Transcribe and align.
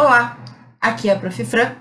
Olá, 0.00 0.38
aqui 0.80 1.10
é 1.10 1.12
a 1.12 1.18
Prof. 1.18 1.44
Fran 1.44 1.74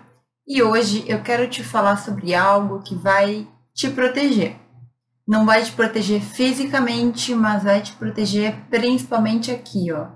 e 0.47 0.63
hoje 0.63 1.05
eu 1.07 1.21
quero 1.21 1.47
te 1.47 1.63
falar 1.63 1.97
sobre 1.97 2.33
algo 2.33 2.81
que 2.81 2.95
vai 2.95 3.47
te 3.75 3.91
proteger. 3.91 4.55
Não 5.27 5.45
vai 5.45 5.63
te 5.63 5.71
proteger 5.71 6.19
fisicamente, 6.19 7.35
mas 7.35 7.61
vai 7.61 7.79
te 7.79 7.93
proteger 7.93 8.55
principalmente 8.71 9.51
aqui, 9.51 9.91
ó. 9.91 10.07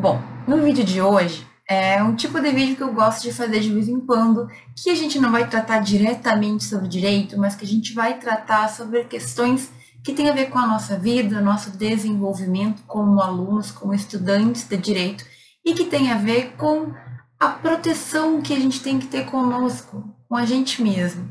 Bom, 0.00 0.18
no 0.48 0.62
vídeo 0.62 0.84
de 0.84 1.02
hoje 1.02 1.46
é 1.68 2.02
um 2.02 2.16
tipo 2.16 2.40
de 2.40 2.50
vídeo 2.50 2.76
que 2.76 2.82
eu 2.82 2.94
gosto 2.94 3.24
de 3.24 3.34
fazer 3.34 3.60
de 3.60 3.70
vez 3.70 3.88
em 3.88 4.00
quando, 4.00 4.48
que 4.74 4.88
a 4.88 4.94
gente 4.94 5.20
não 5.20 5.30
vai 5.30 5.46
tratar 5.46 5.80
diretamente 5.80 6.64
sobre 6.64 6.88
direito, 6.88 7.38
mas 7.38 7.54
que 7.54 7.66
a 7.66 7.68
gente 7.68 7.92
vai 7.92 8.18
tratar 8.18 8.70
sobre 8.70 9.04
questões 9.04 9.75
que 10.06 10.12
têm 10.12 10.30
a 10.30 10.32
ver 10.32 10.50
com 10.50 10.58
a 10.60 10.66
nossa 10.68 10.96
vida, 10.96 11.40
nosso 11.40 11.68
desenvolvimento 11.72 12.80
como 12.86 13.20
alunos, 13.20 13.72
como 13.72 13.92
estudantes 13.92 14.62
de 14.62 14.76
direito, 14.76 15.24
e 15.64 15.74
que 15.74 15.84
tem 15.84 16.12
a 16.12 16.16
ver 16.16 16.52
com 16.56 16.94
a 17.40 17.48
proteção 17.48 18.40
que 18.40 18.54
a 18.54 18.56
gente 18.56 18.80
tem 18.80 19.00
que 19.00 19.08
ter 19.08 19.26
conosco, 19.26 20.08
com 20.28 20.36
a 20.36 20.46
gente 20.46 20.80
mesmo. 20.80 21.28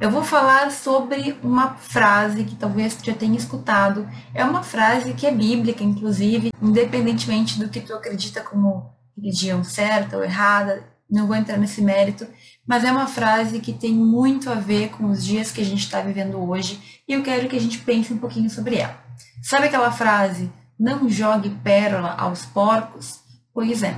Eu 0.00 0.08
vou 0.08 0.22
falar 0.22 0.70
sobre 0.70 1.36
uma 1.42 1.74
frase 1.74 2.44
que 2.44 2.54
talvez 2.54 2.94
tu 2.94 3.04
já 3.06 3.12
tenha 3.12 3.36
escutado. 3.36 4.08
É 4.32 4.44
uma 4.44 4.62
frase 4.62 5.14
que 5.14 5.26
é 5.26 5.32
bíblica, 5.32 5.82
inclusive, 5.82 6.52
independentemente 6.62 7.58
do 7.58 7.68
que 7.68 7.80
tu 7.80 7.92
acredita 7.92 8.40
como 8.40 8.88
religião 9.16 9.64
certa 9.64 10.16
ou 10.16 10.22
errada, 10.22 10.84
não 11.10 11.26
vou 11.26 11.34
entrar 11.34 11.58
nesse 11.58 11.82
mérito, 11.82 12.24
mas 12.66 12.84
é 12.84 12.92
uma 12.92 13.06
frase 13.06 13.60
que 13.60 13.72
tem 13.72 13.92
muito 13.92 14.50
a 14.50 14.54
ver 14.54 14.90
com 14.90 15.06
os 15.06 15.24
dias 15.24 15.50
que 15.50 15.60
a 15.60 15.64
gente 15.64 15.84
está 15.84 16.00
vivendo 16.00 16.38
hoje 16.38 17.02
e 17.08 17.12
eu 17.12 17.22
quero 17.22 17.48
que 17.48 17.56
a 17.56 17.60
gente 17.60 17.78
pense 17.78 18.12
um 18.12 18.18
pouquinho 18.18 18.48
sobre 18.48 18.76
ela. 18.76 18.96
Sabe 19.42 19.66
aquela 19.66 19.90
frase, 19.90 20.50
não 20.78 21.08
jogue 21.08 21.50
pérola 21.50 22.14
aos 22.16 22.44
porcos? 22.46 23.20
Pois 23.52 23.82
é, 23.82 23.94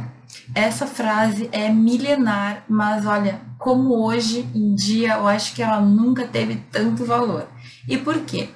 essa 0.54 0.86
frase 0.86 1.48
é 1.52 1.68
milenar, 1.68 2.64
mas 2.68 3.06
olha, 3.06 3.40
como 3.58 4.04
hoje 4.04 4.48
em 4.54 4.74
dia 4.74 5.14
eu 5.14 5.28
acho 5.28 5.54
que 5.54 5.62
ela 5.62 5.80
nunca 5.80 6.26
teve 6.26 6.56
tanto 6.72 7.04
valor. 7.04 7.46
E 7.88 7.96
por 7.96 8.18
quê? 8.20 8.48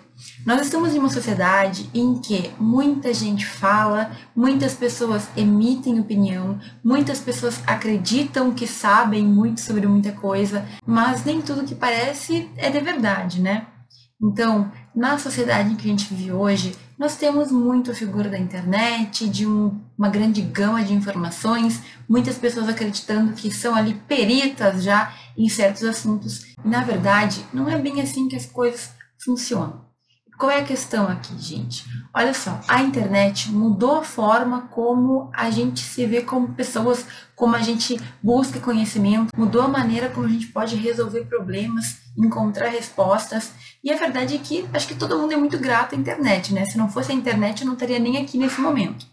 Nós 0.49 0.63
estamos 0.63 0.95
em 0.95 0.99
uma 0.99 1.11
sociedade 1.11 1.91
em 1.93 2.19
que 2.19 2.51
muita 2.59 3.13
gente 3.13 3.45
fala, 3.45 4.13
muitas 4.35 4.73
pessoas 4.73 5.29
emitem 5.37 6.01
opinião, 6.01 6.59
muitas 6.83 7.21
pessoas 7.21 7.61
acreditam 7.67 8.55
que 8.55 8.67
sabem 8.67 9.23
muito 9.23 9.61
sobre 9.61 9.87
muita 9.87 10.11
coisa, 10.13 10.65
mas 10.87 11.23
nem 11.23 11.43
tudo 11.43 11.67
que 11.67 11.75
parece 11.75 12.51
é 12.57 12.71
de 12.71 12.81
verdade, 12.81 13.43
né? 13.43 13.67
Então, 14.19 14.73
na 14.97 15.19
sociedade 15.19 15.71
em 15.71 15.77
que 15.77 15.87
a 15.87 15.91
gente 15.91 16.15
vive 16.15 16.33
hoje, 16.33 16.75
nós 16.99 17.17
temos 17.17 17.53
muito 17.53 17.91
a 17.91 17.95
figura 17.95 18.31
da 18.31 18.39
internet, 18.39 19.29
de 19.29 19.47
um, 19.47 19.79
uma 19.99 20.09
grande 20.09 20.41
gama 20.41 20.83
de 20.83 20.95
informações, 20.95 21.83
muitas 22.09 22.39
pessoas 22.39 22.71
acreditando 22.71 23.35
que 23.35 23.51
são 23.51 23.75
ali 23.75 23.93
peritas 24.09 24.83
já 24.83 25.13
em 25.37 25.47
certos 25.47 25.85
assuntos. 25.85 26.55
E, 26.65 26.69
na 26.69 26.83
verdade, 26.83 27.45
não 27.53 27.69
é 27.69 27.77
bem 27.77 28.01
assim 28.01 28.29
que 28.29 28.37
as 28.37 28.47
coisas 28.47 28.93
funcionam. 29.23 29.88
Qual 30.39 30.53
é 30.53 30.61
a 30.61 30.65
questão 30.65 31.09
aqui, 31.09 31.37
gente? 31.37 31.85
Olha 32.15 32.33
só, 32.33 32.61
a 32.69 32.81
internet 32.81 33.51
mudou 33.51 33.97
a 33.97 34.05
forma 34.05 34.69
como 34.71 35.29
a 35.35 35.51
gente 35.51 35.81
se 35.81 36.07
vê 36.07 36.23
como 36.23 36.55
pessoas, 36.55 37.05
como 37.35 37.57
a 37.57 37.61
gente 37.61 38.01
busca 38.23 38.61
conhecimento, 38.61 39.37
mudou 39.37 39.63
a 39.63 39.69
maneira 39.69 40.09
como 40.09 40.27
a 40.27 40.31
gente 40.31 40.47
pode 40.47 40.77
resolver 40.77 41.25
problemas, 41.25 41.97
encontrar 42.17 42.69
respostas. 42.69 43.53
E 43.83 43.91
a 43.91 43.97
verdade 43.97 44.37
é 44.37 44.39
que 44.39 44.65
acho 44.73 44.87
que 44.87 44.95
todo 44.95 45.19
mundo 45.19 45.33
é 45.33 45.37
muito 45.37 45.59
grato 45.59 45.97
à 45.97 45.99
internet, 45.99 46.55
né? 46.55 46.65
Se 46.67 46.79
não 46.79 46.89
fosse 46.89 47.11
a 47.11 47.17
internet, 47.17 47.63
eu 47.63 47.67
não 47.67 47.75
estaria 47.75 47.99
nem 47.99 48.17
aqui 48.19 48.39
nesse 48.39 48.61
momento. 48.61 49.07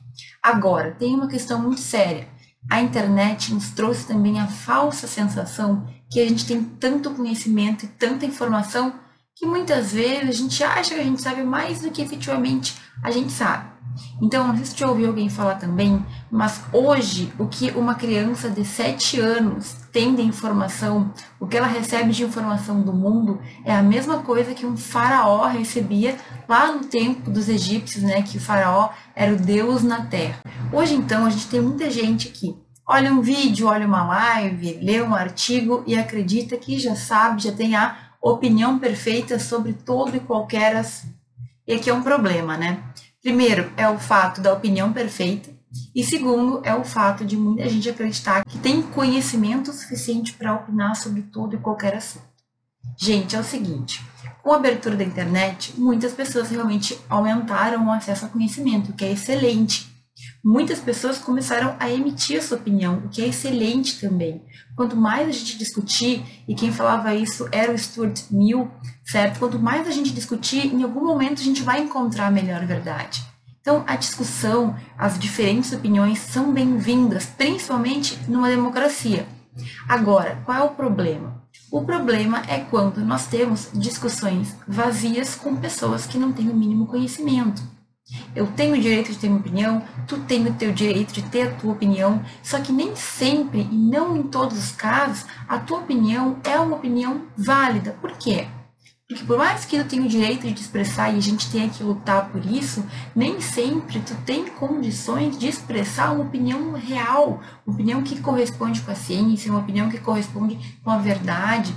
Agora, 0.43 0.91
tem 0.91 1.15
uma 1.15 1.27
questão 1.27 1.59
muito 1.59 1.81
séria. 1.81 2.27
A 2.69 2.81
internet 2.81 3.51
nos 3.51 3.71
trouxe 3.71 4.05
também 4.05 4.39
a 4.39 4.45
falsa 4.45 5.07
sensação 5.07 5.87
que 6.07 6.19
a 6.19 6.29
gente 6.29 6.45
tem 6.45 6.63
tanto 6.63 7.09
conhecimento 7.15 7.85
e 7.85 7.87
tanta 7.87 8.27
informação 8.27 8.93
que 9.35 9.45
muitas 9.45 9.91
vezes 9.91 10.29
a 10.29 10.31
gente 10.31 10.63
acha 10.63 10.95
que 10.95 11.01
a 11.01 11.03
gente 11.03 11.21
sabe 11.21 11.43
mais 11.43 11.81
do 11.81 11.91
que 11.91 12.01
efetivamente 12.01 12.77
a 13.03 13.11
gente 13.11 13.31
sabe. 13.31 13.75
Então, 14.21 14.47
não 14.47 14.55
sei 14.55 14.65
se 14.65 14.77
já 14.77 14.87
ouviu 14.87 15.07
alguém 15.07 15.29
falar 15.29 15.55
também, 15.55 16.05
mas 16.31 16.61
hoje 16.71 17.31
o 17.37 17.47
que 17.47 17.71
uma 17.71 17.95
criança 17.95 18.49
de 18.49 18.65
7 18.65 19.19
anos 19.19 19.75
tem 19.91 20.15
de 20.15 20.21
informação, 20.21 21.13
o 21.39 21.47
que 21.47 21.57
ela 21.57 21.67
recebe 21.67 22.11
de 22.11 22.23
informação 22.23 22.81
do 22.81 22.91
mundo, 22.91 23.39
é 23.63 23.73
a 23.73 23.83
mesma 23.83 24.19
coisa 24.19 24.53
que 24.53 24.65
um 24.65 24.75
faraó 24.75 25.47
recebia 25.47 26.17
lá 26.47 26.71
no 26.71 26.85
tempo 26.85 27.29
dos 27.29 27.47
egípcios, 27.47 28.03
né? 28.03 28.21
Que 28.21 28.37
o 28.37 28.41
faraó 28.41 28.89
era 29.15 29.33
o 29.33 29.37
deus 29.37 29.83
na 29.83 30.05
terra. 30.05 30.39
Hoje, 30.71 30.95
então, 30.95 31.25
a 31.25 31.29
gente 31.29 31.47
tem 31.47 31.61
muita 31.61 31.89
gente 31.89 32.29
que 32.29 32.57
olha 32.87 33.11
um 33.11 33.21
vídeo, 33.21 33.67
olha 33.67 33.87
uma 33.87 34.05
live, 34.05 34.79
lê 34.81 35.01
um 35.01 35.15
artigo 35.15 35.83
e 35.87 35.97
acredita 35.97 36.57
que 36.57 36.77
já 36.77 36.95
sabe, 36.95 37.43
já 37.43 37.51
tem 37.51 37.75
a 37.75 38.04
opinião 38.31 38.79
perfeita 38.79 39.39
sobre 39.39 39.73
todo 39.73 40.15
e 40.15 40.19
qualquer 40.19 40.75
assunto. 40.75 41.13
E 41.67 41.73
aqui 41.73 41.89
é 41.89 41.93
um 41.93 42.03
problema, 42.03 42.57
né? 42.57 42.83
Primeiro 43.21 43.71
é 43.75 43.89
o 43.89 43.97
fato 43.97 44.41
da 44.41 44.53
opinião 44.53 44.93
perfeita, 44.93 45.49
e 45.93 46.03
segundo 46.03 46.61
é 46.63 46.73
o 46.75 46.83
fato 46.83 47.25
de 47.25 47.35
muita 47.35 47.67
gente 47.67 47.89
acreditar 47.89 48.45
que 48.45 48.57
tem 48.59 48.81
conhecimento 48.81 49.73
suficiente 49.73 50.33
para 50.33 50.53
opinar 50.53 50.95
sobre 50.95 51.23
todo 51.23 51.55
e 51.55 51.59
qualquer 51.59 51.95
assunto. 51.95 52.25
Gente, 52.97 53.35
é 53.35 53.39
o 53.39 53.43
seguinte: 53.43 54.01
com 54.43 54.53
a 54.53 54.57
abertura 54.57 54.95
da 54.95 55.03
internet, 55.03 55.73
muitas 55.77 56.13
pessoas 56.13 56.49
realmente 56.49 56.99
aumentaram 57.09 57.87
o 57.87 57.91
acesso 57.91 58.25
ao 58.25 58.31
conhecimento, 58.31 58.91
o 58.91 58.93
que 58.93 59.05
é 59.05 59.11
excelente 59.11 59.94
muitas 60.45 60.79
pessoas 60.79 61.17
começaram 61.17 61.75
a 61.79 61.89
emitir 61.89 62.37
a 62.37 62.41
sua 62.43 62.57
opinião, 62.57 63.01
o 63.03 63.09
que 63.09 63.23
é 63.23 63.27
excelente 63.27 63.99
também. 63.99 64.43
Quanto 64.75 64.95
mais 64.95 65.27
a 65.27 65.31
gente 65.31 65.57
discutir, 65.57 66.23
e 66.47 66.53
quem 66.53 66.71
falava 66.71 67.15
isso 67.15 67.49
era 67.51 67.71
o 67.71 67.77
Stuart 67.77 68.25
Mill, 68.29 68.69
certo? 69.03 69.39
Quanto 69.39 69.57
mais 69.57 69.87
a 69.87 69.91
gente 69.91 70.13
discutir, 70.13 70.71
em 70.71 70.83
algum 70.83 71.03
momento 71.03 71.41
a 71.41 71.43
gente 71.43 71.63
vai 71.63 71.81
encontrar 71.81 72.27
a 72.27 72.31
melhor 72.31 72.63
verdade. 72.63 73.25
Então, 73.59 73.83
a 73.87 73.95
discussão, 73.95 74.75
as 74.95 75.17
diferentes 75.17 75.73
opiniões 75.73 76.19
são 76.19 76.53
bem-vindas, 76.53 77.25
principalmente 77.25 78.19
numa 78.27 78.47
democracia. 78.47 79.25
Agora, 79.89 80.39
qual 80.45 80.57
é 80.59 80.63
o 80.63 80.75
problema? 80.75 81.43
O 81.71 81.81
problema 81.83 82.43
é 82.47 82.59
quando 82.59 83.03
nós 83.03 83.25
temos 83.25 83.69
discussões 83.73 84.55
vazias 84.67 85.33
com 85.33 85.55
pessoas 85.55 86.05
que 86.05 86.19
não 86.19 86.31
têm 86.31 86.49
o 86.49 86.55
mínimo 86.55 86.85
conhecimento. 86.85 87.63
Eu 88.35 88.45
tenho 88.47 88.75
o 88.75 88.79
direito 88.79 89.11
de 89.11 89.17
ter 89.17 89.27
uma 89.27 89.39
opinião, 89.39 89.83
tu 90.07 90.19
tem 90.19 90.45
o 90.45 90.53
teu 90.53 90.71
direito 90.71 91.13
de 91.13 91.23
ter 91.23 91.47
a 91.47 91.51
tua 91.55 91.73
opinião, 91.73 92.23
só 92.43 92.59
que 92.59 92.71
nem 92.71 92.95
sempre 92.95 93.61
e 93.61 93.75
não 93.75 94.15
em 94.15 94.23
todos 94.23 94.57
os 94.57 94.71
casos 94.71 95.25
a 95.47 95.57
tua 95.57 95.79
opinião 95.79 96.37
é 96.43 96.59
uma 96.59 96.75
opinião 96.75 97.23
válida. 97.35 97.97
Por 97.99 98.11
quê? 98.11 98.47
Porque 99.07 99.23
por 99.23 99.37
mais 99.37 99.65
que 99.65 99.77
tu 99.77 99.87
tenha 99.87 100.01
o 100.01 100.07
direito 100.07 100.51
de 100.51 100.59
expressar 100.59 101.13
e 101.13 101.17
a 101.17 101.21
gente 101.21 101.51
tenha 101.51 101.69
que 101.69 101.83
lutar 101.83 102.29
por 102.29 102.43
isso, 102.43 102.83
nem 103.15 103.39
sempre 103.39 103.99
tu 103.99 104.15
tem 104.25 104.47
condições 104.47 105.37
de 105.37 105.47
expressar 105.47 106.11
uma 106.11 106.23
opinião 106.23 106.73
real, 106.73 107.39
uma 107.65 107.73
opinião 107.75 108.01
que 108.01 108.19
corresponde 108.19 108.81
com 108.81 108.91
a 108.91 108.95
ciência, 108.95 109.51
uma 109.51 109.61
opinião 109.61 109.89
que 109.89 109.99
corresponde 109.99 110.79
com 110.83 110.89
a 110.89 110.97
verdade. 110.97 111.71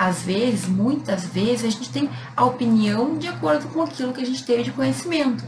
Às 0.00 0.22
vezes, 0.22 0.66
muitas 0.66 1.26
vezes, 1.26 1.66
a 1.66 1.68
gente 1.68 1.90
tem 1.90 2.08
a 2.34 2.42
opinião 2.46 3.18
de 3.18 3.28
acordo 3.28 3.68
com 3.68 3.82
aquilo 3.82 4.14
que 4.14 4.22
a 4.22 4.24
gente 4.24 4.46
teve 4.46 4.62
de 4.62 4.72
conhecimento. 4.72 5.44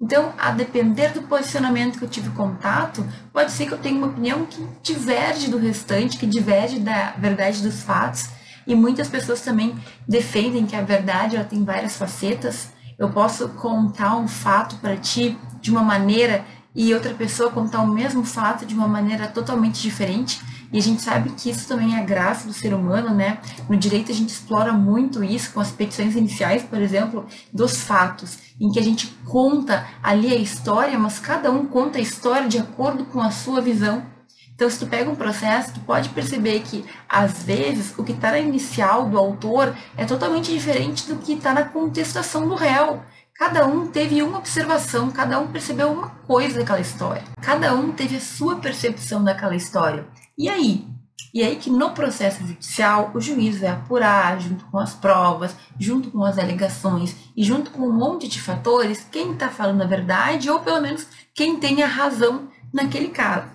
Então, 0.00 0.32
a 0.38 0.50
depender 0.50 1.08
do 1.08 1.20
posicionamento 1.24 1.98
que 1.98 2.04
eu 2.06 2.08
tive 2.08 2.30
contato, 2.30 3.06
pode 3.34 3.52
ser 3.52 3.66
que 3.66 3.72
eu 3.72 3.76
tenha 3.76 3.98
uma 3.98 4.06
opinião 4.06 4.46
que 4.46 4.66
diverge 4.82 5.50
do 5.50 5.58
restante, 5.58 6.16
que 6.16 6.26
diverge 6.26 6.78
da 6.78 7.10
verdade 7.18 7.60
dos 7.60 7.82
fatos. 7.82 8.30
E 8.66 8.74
muitas 8.74 9.08
pessoas 9.08 9.42
também 9.42 9.74
defendem 10.08 10.64
que 10.64 10.74
a 10.74 10.80
verdade 10.80 11.36
ela 11.36 11.44
tem 11.44 11.62
várias 11.62 11.94
facetas. 11.94 12.70
Eu 12.98 13.10
posso 13.10 13.46
contar 13.50 14.16
um 14.16 14.26
fato 14.26 14.76
para 14.76 14.96
ti 14.96 15.36
de 15.60 15.70
uma 15.70 15.82
maneira 15.82 16.46
e 16.74 16.94
outra 16.94 17.12
pessoa 17.12 17.50
contar 17.50 17.82
o 17.82 17.92
mesmo 17.92 18.24
fato 18.24 18.64
de 18.64 18.72
uma 18.72 18.88
maneira 18.88 19.26
totalmente 19.26 19.82
diferente. 19.82 20.40
E 20.72 20.78
a 20.78 20.82
gente 20.82 21.02
sabe 21.02 21.30
que 21.30 21.50
isso 21.50 21.68
também 21.68 21.94
é 21.94 21.98
a 21.98 22.04
graça 22.04 22.46
do 22.46 22.52
ser 22.52 22.72
humano, 22.72 23.14
né? 23.14 23.38
No 23.68 23.76
direito 23.76 24.10
a 24.10 24.14
gente 24.14 24.30
explora 24.30 24.72
muito 24.72 25.22
isso 25.22 25.52
com 25.52 25.60
as 25.60 25.70
petições 25.70 26.16
iniciais, 26.16 26.62
por 26.62 26.80
exemplo, 26.80 27.26
dos 27.52 27.82
fatos, 27.82 28.38
em 28.58 28.70
que 28.70 28.78
a 28.78 28.82
gente 28.82 29.08
conta 29.26 29.86
ali 30.02 30.32
a 30.32 30.36
história, 30.36 30.98
mas 30.98 31.18
cada 31.18 31.50
um 31.50 31.66
conta 31.66 31.98
a 31.98 32.00
história 32.00 32.48
de 32.48 32.58
acordo 32.58 33.04
com 33.04 33.20
a 33.20 33.30
sua 33.30 33.60
visão. 33.60 34.10
Então, 34.54 34.70
se 34.70 34.78
tu 34.78 34.86
pega 34.86 35.10
um 35.10 35.16
processo, 35.16 35.74
tu 35.74 35.80
pode 35.80 36.08
perceber 36.10 36.60
que, 36.60 36.84
às 37.08 37.42
vezes, 37.42 37.92
o 37.98 38.04
que 38.04 38.12
está 38.12 38.30
na 38.30 38.38
inicial 38.38 39.08
do 39.08 39.18
autor 39.18 39.74
é 39.96 40.04
totalmente 40.04 40.52
diferente 40.52 41.06
do 41.08 41.16
que 41.16 41.32
está 41.32 41.52
na 41.52 41.64
contestação 41.64 42.48
do 42.48 42.54
réu. 42.54 43.02
Cada 43.34 43.66
um 43.66 43.88
teve 43.88 44.22
uma 44.22 44.38
observação, 44.38 45.10
cada 45.10 45.40
um 45.40 45.48
percebeu 45.48 45.90
uma 45.90 46.10
coisa 46.26 46.60
daquela 46.60 46.80
história. 46.80 47.24
Cada 47.40 47.74
um 47.74 47.90
teve 47.90 48.16
a 48.16 48.20
sua 48.20 48.56
percepção 48.56 49.24
daquela 49.24 49.56
história. 49.56 50.06
E 50.36 50.48
aí? 50.48 50.86
E 51.34 51.42
aí 51.42 51.56
que 51.56 51.70
no 51.70 51.92
processo 51.92 52.46
judicial 52.46 53.10
o 53.14 53.20
juiz 53.20 53.58
vai 53.58 53.70
apurar, 53.70 54.38
junto 54.40 54.66
com 54.66 54.78
as 54.78 54.94
provas, 54.94 55.56
junto 55.78 56.10
com 56.10 56.22
as 56.24 56.38
alegações 56.38 57.16
e 57.34 57.42
junto 57.42 57.70
com 57.70 57.88
um 57.88 57.92
monte 57.92 58.28
de 58.28 58.40
fatores, 58.40 59.06
quem 59.10 59.32
está 59.32 59.48
falando 59.48 59.82
a 59.82 59.86
verdade 59.86 60.50
ou 60.50 60.60
pelo 60.60 60.82
menos 60.82 61.06
quem 61.34 61.58
tem 61.58 61.82
a 61.82 61.86
razão 61.86 62.48
naquele 62.72 63.08
caso. 63.08 63.48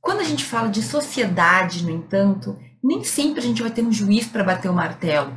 Quando 0.00 0.20
a 0.20 0.24
gente 0.24 0.44
fala 0.44 0.68
de 0.68 0.82
sociedade, 0.82 1.84
no 1.84 1.90
entanto, 1.90 2.58
nem 2.82 3.02
sempre 3.02 3.40
a 3.40 3.42
gente 3.42 3.62
vai 3.62 3.70
ter 3.70 3.82
um 3.82 3.92
juiz 3.92 4.26
para 4.26 4.44
bater 4.44 4.70
o 4.70 4.74
martelo. 4.74 5.32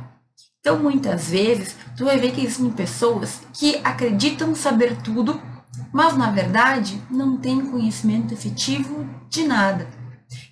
Então, 0.60 0.78
muitas 0.78 1.30
vezes, 1.30 1.74
tu 1.96 2.04
vai 2.04 2.18
ver 2.18 2.32
que 2.32 2.42
existem 2.42 2.70
pessoas 2.70 3.40
que 3.54 3.76
acreditam 3.84 4.54
saber 4.54 5.00
tudo, 5.00 5.40
mas 5.92 6.16
na 6.16 6.30
verdade 6.30 7.00
não 7.10 7.36
têm 7.38 7.64
conhecimento 7.70 8.34
efetivo 8.34 9.08
de 9.30 9.44
nada. 9.44 9.88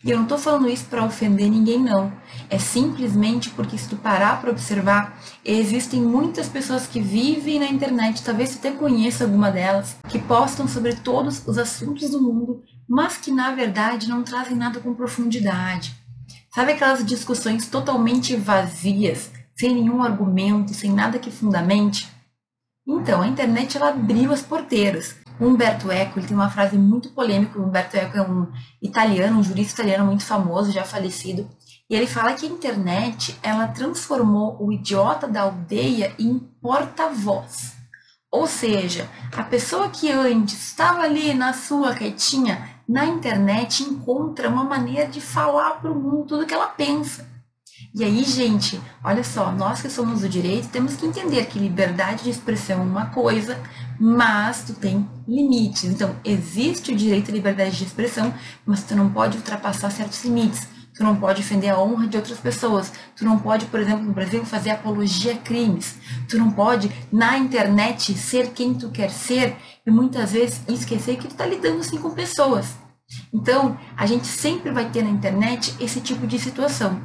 E 0.02 0.10
eu 0.10 0.16
não 0.16 0.24
estou 0.24 0.38
falando 0.38 0.68
isso 0.68 0.86
para 0.86 1.04
ofender 1.04 1.50
ninguém, 1.50 1.78
não. 1.78 2.12
É 2.48 2.58
simplesmente 2.58 3.50
porque 3.50 3.76
se 3.76 3.88
tu 3.88 3.96
parar 3.96 4.40
para 4.40 4.50
observar, 4.50 5.20
existem 5.44 6.00
muitas 6.00 6.48
pessoas 6.48 6.86
que 6.86 7.00
vivem 7.00 7.58
na 7.58 7.66
internet, 7.66 8.22
talvez 8.22 8.50
você 8.50 8.58
até 8.58 8.70
conheça 8.70 9.24
alguma 9.24 9.50
delas, 9.50 9.96
que 10.08 10.18
postam 10.18 10.66
sobre 10.66 10.94
todos 10.94 11.46
os 11.46 11.58
assuntos 11.58 12.10
do 12.10 12.22
mundo, 12.22 12.62
mas 12.88 13.18
que 13.18 13.30
na 13.30 13.52
verdade 13.54 14.08
não 14.08 14.22
trazem 14.22 14.56
nada 14.56 14.80
com 14.80 14.94
profundidade. 14.94 15.94
Sabe 16.54 16.72
aquelas 16.72 17.04
discussões 17.04 17.66
totalmente 17.66 18.34
vazias, 18.34 19.30
sem 19.54 19.74
nenhum 19.74 20.02
argumento, 20.02 20.72
sem 20.72 20.90
nada 20.90 21.18
que 21.18 21.30
fundamente? 21.30 22.08
Então, 22.88 23.20
a 23.20 23.26
internet 23.26 23.76
ela 23.76 23.88
abriu 23.88 24.32
as 24.32 24.40
porteiras. 24.40 25.16
O 25.38 25.46
Umberto 25.46 25.90
Eco 25.90 26.18
ele 26.18 26.26
tem 26.26 26.36
uma 26.36 26.50
frase 26.50 26.78
muito 26.78 27.10
polêmica. 27.10 27.58
O 27.58 27.64
Umberto 27.64 27.94
Eco 27.96 28.16
é 28.16 28.22
um 28.22 28.50
italiano, 28.80 29.38
um 29.38 29.42
jurista 29.42 29.82
italiano 29.82 30.06
muito 30.06 30.24
famoso, 30.24 30.72
já 30.72 30.82
falecido. 30.82 31.48
E 31.88 31.94
ele 31.94 32.06
fala 32.06 32.32
que 32.32 32.46
a 32.46 32.48
internet 32.48 33.38
ela 33.42 33.68
transformou 33.68 34.56
o 34.60 34.72
idiota 34.72 35.28
da 35.28 35.42
aldeia 35.42 36.14
em 36.18 36.38
porta-voz. 36.38 37.74
Ou 38.30 38.46
seja, 38.46 39.08
a 39.36 39.42
pessoa 39.42 39.88
que 39.88 40.10
antes 40.10 40.70
estava 40.70 41.02
ali 41.02 41.32
na 41.32 41.52
sua 41.52 41.94
quietinha, 41.94 42.68
na 42.88 43.06
internet 43.06 43.82
encontra 43.82 44.48
uma 44.48 44.64
maneira 44.64 45.06
de 45.06 45.20
falar 45.20 45.80
para 45.80 45.90
o 45.90 45.94
mundo 45.94 46.26
tudo 46.26 46.46
que 46.46 46.54
ela 46.54 46.66
pensa. 46.66 47.26
E 47.94 48.04
aí, 48.04 48.24
gente, 48.24 48.80
olha 49.02 49.24
só, 49.24 49.50
nós 49.52 49.80
que 49.80 49.88
somos 49.88 50.20
do 50.20 50.28
direito 50.28 50.68
temos 50.68 50.96
que 50.96 51.06
entender 51.06 51.46
que 51.46 51.58
liberdade 51.58 52.24
de 52.24 52.30
expressão 52.30 52.80
é 52.80 52.82
uma 52.82 53.06
coisa, 53.06 53.58
mas 53.98 54.64
tu 54.64 54.74
tem 54.74 55.08
limites. 55.26 55.84
Então, 55.84 56.16
existe 56.24 56.92
o 56.92 56.96
direito 56.96 57.30
à 57.30 57.34
liberdade 57.34 57.76
de 57.76 57.84
expressão, 57.84 58.32
mas 58.64 58.82
tu 58.82 58.94
não 58.94 59.10
pode 59.10 59.36
ultrapassar 59.36 59.90
certos 59.90 60.24
limites. 60.24 60.68
Tu 60.96 61.04
não 61.04 61.14
pode 61.14 61.42
ofender 61.42 61.70
a 61.70 61.78
honra 61.78 62.06
de 62.06 62.16
outras 62.16 62.38
pessoas. 62.38 62.90
Tu 63.14 63.24
não 63.24 63.38
pode, 63.38 63.66
por 63.66 63.78
exemplo, 63.78 64.04
no 64.04 64.14
Brasil, 64.14 64.44
fazer 64.46 64.70
apologia 64.70 65.32
a 65.32 65.36
crimes. 65.36 65.96
Tu 66.26 66.38
não 66.38 66.50
pode, 66.50 66.90
na 67.12 67.36
internet, 67.36 68.14
ser 68.14 68.50
quem 68.52 68.72
tu 68.72 68.88
quer 68.88 69.10
ser 69.10 69.56
e 69.86 69.90
muitas 69.90 70.32
vezes 70.32 70.62
esquecer 70.66 71.16
que 71.16 71.28
tu 71.28 71.32
está 71.32 71.44
lidando 71.44 71.80
assim 71.80 71.98
com 71.98 72.10
pessoas. 72.10 72.76
Então, 73.32 73.78
a 73.94 74.06
gente 74.06 74.26
sempre 74.26 74.70
vai 74.72 74.88
ter 74.88 75.02
na 75.02 75.10
internet 75.10 75.74
esse 75.78 76.00
tipo 76.00 76.26
de 76.26 76.38
situação. 76.38 76.98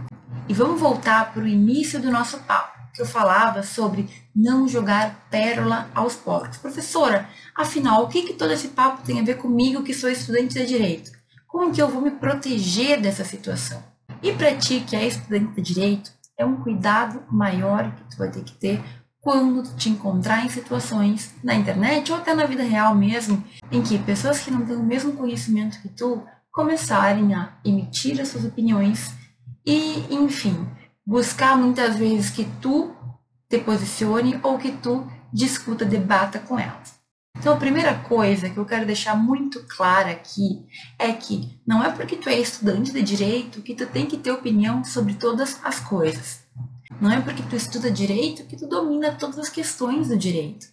E 0.48 0.54
vamos 0.54 0.80
voltar 0.80 1.34
para 1.34 1.44
o 1.44 1.48
início 1.48 2.02
do 2.02 2.10
nosso 2.10 2.38
papo, 2.40 2.80
que 2.94 3.02
eu 3.02 3.06
falava 3.06 3.64
sobre 3.64 4.10
não 4.36 4.68
jogar 4.68 5.28
pérola 5.30 5.90
aos 5.94 6.16
porcos. 6.16 6.58
Professora, 6.58 7.28
afinal, 7.56 8.04
o 8.04 8.08
que, 8.08 8.24
que 8.24 8.34
todo 8.34 8.52
esse 8.52 8.70
papo 8.70 9.04
tem 9.04 9.20
a 9.20 9.24
ver 9.24 9.38
comigo 9.38 9.84
que 9.84 9.94
sou 9.94 10.10
estudante 10.10 10.54
de 10.54 10.66
direito? 10.66 11.12
Como 11.48 11.72
que 11.72 11.82
eu 11.82 11.90
vou 11.90 12.02
me 12.02 12.12
proteger 12.12 13.02
dessa 13.02 13.26
situação? 13.26 13.84
E 14.22 14.32
para 14.34 14.56
ti, 14.56 14.82
que 14.82 14.96
é 14.96 15.06
estudante 15.08 15.54
de 15.56 15.74
direito, 15.74 16.12
é 16.38 16.46
um 16.46 16.58
cuidado 16.58 17.24
maior 17.30 17.92
que 17.92 18.04
tu 18.12 18.18
vai 18.18 18.30
ter 18.30 18.44
que 18.44 18.54
ter 18.54 18.84
quando 19.22 19.64
te 19.76 19.90
encontrar 19.90 20.44
em 20.44 20.50
situações 20.50 21.34
na 21.44 21.54
internet 21.54 22.12
ou 22.12 22.18
até 22.18 22.34
na 22.34 22.46
vida 22.46 22.64
real 22.64 22.96
mesmo, 22.96 23.44
em 23.72 23.82
que 23.82 24.00
pessoas 24.00 24.40
que 24.40 24.50
não 24.50 24.66
têm 24.66 24.76
o 24.76 24.84
mesmo 24.84 25.14
conhecimento 25.14 25.80
que 25.82 25.90
tu 25.90 26.24
começarem 26.52 27.34
a 27.34 27.54
emitir 27.64 28.20
as 28.20 28.30
suas 28.30 28.44
opiniões 28.44 29.14
e, 29.66 30.08
enfim, 30.10 30.68
buscar 31.12 31.58
muitas 31.58 31.98
vezes 31.98 32.30
que 32.30 32.46
tu 32.62 32.96
te 33.50 33.60
posicione 33.60 34.40
ou 34.42 34.58
que 34.58 34.72
tu 34.72 35.06
discuta, 35.34 35.84
debata 35.84 36.40
com 36.40 36.58
elas. 36.58 37.02
Então, 37.38 37.54
a 37.54 37.58
primeira 37.58 37.96
coisa 37.96 38.50
que 38.50 38.58
eu 38.58 38.64
quero 38.64 38.86
deixar 38.86 39.14
muito 39.18 39.62
clara 39.68 40.12
aqui 40.12 40.66
é 40.98 41.12
que 41.12 41.60
não 41.68 41.84
é 41.84 41.92
porque 41.92 42.16
tu 42.16 42.30
é 42.30 42.40
estudante 42.40 42.94
de 42.94 43.02
direito 43.02 43.62
que 43.62 43.76
tu 43.76 43.86
tem 43.88 44.06
que 44.06 44.16
ter 44.16 44.32
opinião 44.32 44.86
sobre 44.86 45.16
todas 45.16 45.60
as 45.66 45.82
coisas. 45.82 46.46
Não 47.02 47.12
é 47.12 47.20
porque 47.20 47.44
tu 47.44 47.58
estuda 47.58 47.92
direito 47.92 48.46
que 48.46 48.56
tu 48.56 48.66
domina 48.66 49.12
todas 49.12 49.38
as 49.38 49.50
questões 49.50 50.08
do 50.08 50.18
direito. 50.18 50.68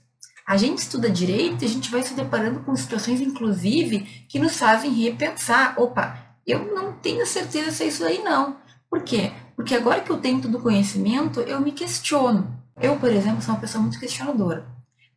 A 0.46 0.56
gente 0.56 0.78
estuda 0.78 1.10
direito 1.10 1.62
e 1.62 1.64
a 1.64 1.68
gente 1.68 1.90
vai 1.90 2.04
se 2.04 2.14
deparando 2.14 2.60
com 2.60 2.76
situações, 2.76 3.20
inclusive, 3.20 4.24
que 4.28 4.38
nos 4.38 4.56
fazem 4.56 4.92
repensar. 4.92 5.74
Opa, 5.76 6.16
eu 6.46 6.72
não 6.76 6.92
tenho 6.92 7.26
certeza 7.26 7.72
se 7.72 7.82
é 7.82 7.86
isso 7.88 8.04
aí 8.04 8.22
não. 8.22 8.56
Por 8.88 9.02
quê? 9.02 9.32
Porque 9.58 9.74
agora 9.74 10.00
que 10.00 10.10
eu 10.10 10.18
tenho 10.18 10.40
todo 10.40 10.56
o 10.56 10.62
conhecimento, 10.62 11.40
eu 11.40 11.60
me 11.60 11.72
questiono. 11.72 12.46
Eu, 12.80 12.94
por 12.94 13.10
exemplo, 13.10 13.42
sou 13.42 13.52
uma 13.52 13.60
pessoa 13.60 13.82
muito 13.82 13.98
questionadora. 13.98 14.64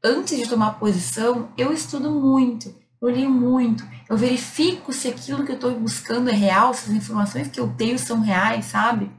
Antes 0.03 0.35
de 0.35 0.49
tomar 0.49 0.79
posição, 0.79 1.49
eu 1.55 1.71
estudo 1.71 2.09
muito, 2.09 2.73
eu 2.99 3.07
leio 3.07 3.29
muito, 3.29 3.85
eu 4.09 4.17
verifico 4.17 4.91
se 4.91 5.07
aquilo 5.07 5.45
que 5.45 5.51
eu 5.51 5.57
estou 5.57 5.79
buscando 5.79 6.31
é 6.31 6.33
real, 6.33 6.73
se 6.73 6.89
as 6.89 6.95
informações 6.95 7.49
que 7.49 7.59
eu 7.59 7.67
tenho 7.77 7.99
são 7.99 8.19
reais, 8.19 8.65
sabe? 8.65 9.11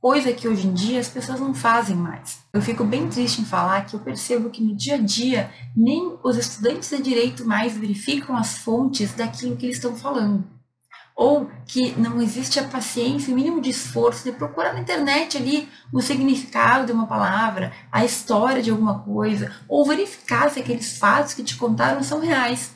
Coisa 0.00 0.32
que 0.32 0.48
hoje 0.48 0.66
em 0.66 0.72
dia 0.72 0.98
as 0.98 1.08
pessoas 1.08 1.40
não 1.40 1.52
fazem 1.52 1.94
mais. 1.94 2.38
Eu 2.50 2.62
fico 2.62 2.84
bem 2.84 3.06
triste 3.10 3.42
em 3.42 3.44
falar 3.44 3.84
que 3.84 3.94
eu 3.94 4.00
percebo 4.00 4.48
que 4.48 4.64
no 4.64 4.74
dia 4.74 4.94
a 4.94 4.98
dia 4.98 5.50
nem 5.76 6.16
os 6.24 6.38
estudantes 6.38 6.88
de 6.88 7.02
direito 7.02 7.44
mais 7.44 7.76
verificam 7.76 8.34
as 8.34 8.56
fontes 8.56 9.12
daquilo 9.12 9.56
que 9.56 9.66
eles 9.66 9.76
estão 9.76 9.94
falando 9.94 10.54
ou 11.14 11.48
que 11.66 11.98
não 11.98 12.20
existe 12.20 12.58
a 12.58 12.64
paciência, 12.64 13.32
o 13.32 13.36
mínimo 13.36 13.60
de 13.60 13.70
esforço 13.70 14.24
de 14.24 14.32
procurar 14.32 14.72
na 14.72 14.80
internet 14.80 15.36
ali 15.36 15.68
o 15.92 16.02
significado 16.02 16.86
de 16.86 16.92
uma 16.92 17.06
palavra, 17.06 17.72
a 17.90 18.04
história 18.04 18.62
de 18.62 18.70
alguma 18.70 18.98
coisa, 19.00 19.52
ou 19.68 19.86
verificar 19.86 20.50
se 20.50 20.60
aqueles 20.60 20.98
fatos 20.98 21.34
que 21.34 21.44
te 21.44 21.56
contaram 21.56 22.02
são 22.02 22.20
reais. 22.20 22.72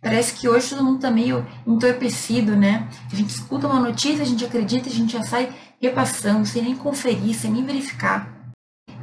Parece 0.00 0.34
que 0.34 0.48
hoje 0.48 0.70
todo 0.70 0.84
mundo 0.84 0.96
está 0.96 1.10
meio 1.10 1.46
entorpecido, 1.66 2.56
né? 2.56 2.88
A 3.12 3.14
gente 3.14 3.30
escuta 3.30 3.68
uma 3.68 3.80
notícia, 3.80 4.22
a 4.22 4.26
gente 4.26 4.44
acredita, 4.44 4.88
a 4.88 4.92
gente 4.92 5.12
já 5.12 5.22
sai 5.22 5.52
repassando, 5.80 6.46
sem 6.46 6.62
nem 6.62 6.76
conferir, 6.76 7.34
sem 7.34 7.50
nem 7.50 7.64
verificar. 7.64 8.32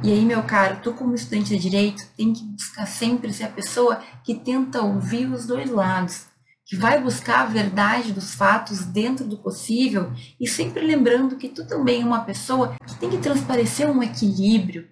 E 0.02 0.10
aí, 0.10 0.24
meu 0.24 0.42
caro, 0.42 0.78
tu 0.82 0.92
como 0.92 1.14
estudante 1.14 1.50
de 1.50 1.58
direito, 1.58 2.02
tem 2.16 2.32
que 2.32 2.42
buscar 2.44 2.86
sempre 2.86 3.32
ser 3.32 3.44
a 3.44 3.50
pessoa 3.50 4.00
que 4.24 4.34
tenta 4.34 4.82
ouvir 4.82 5.26
os 5.26 5.46
dois 5.46 5.70
lados 5.70 6.29
que 6.70 6.76
vai 6.76 7.02
buscar 7.02 7.40
a 7.40 7.46
verdade 7.46 8.12
dos 8.12 8.32
fatos 8.32 8.84
dentro 8.84 9.26
do 9.26 9.36
possível 9.36 10.12
e 10.38 10.46
sempre 10.46 10.86
lembrando 10.86 11.34
que 11.34 11.48
tu 11.48 11.66
também 11.66 12.02
é 12.02 12.04
uma 12.04 12.20
pessoa 12.20 12.76
que 12.86 12.94
tem 12.94 13.10
que 13.10 13.18
transparecer 13.18 13.90
um 13.90 14.00
equilíbrio, 14.00 14.86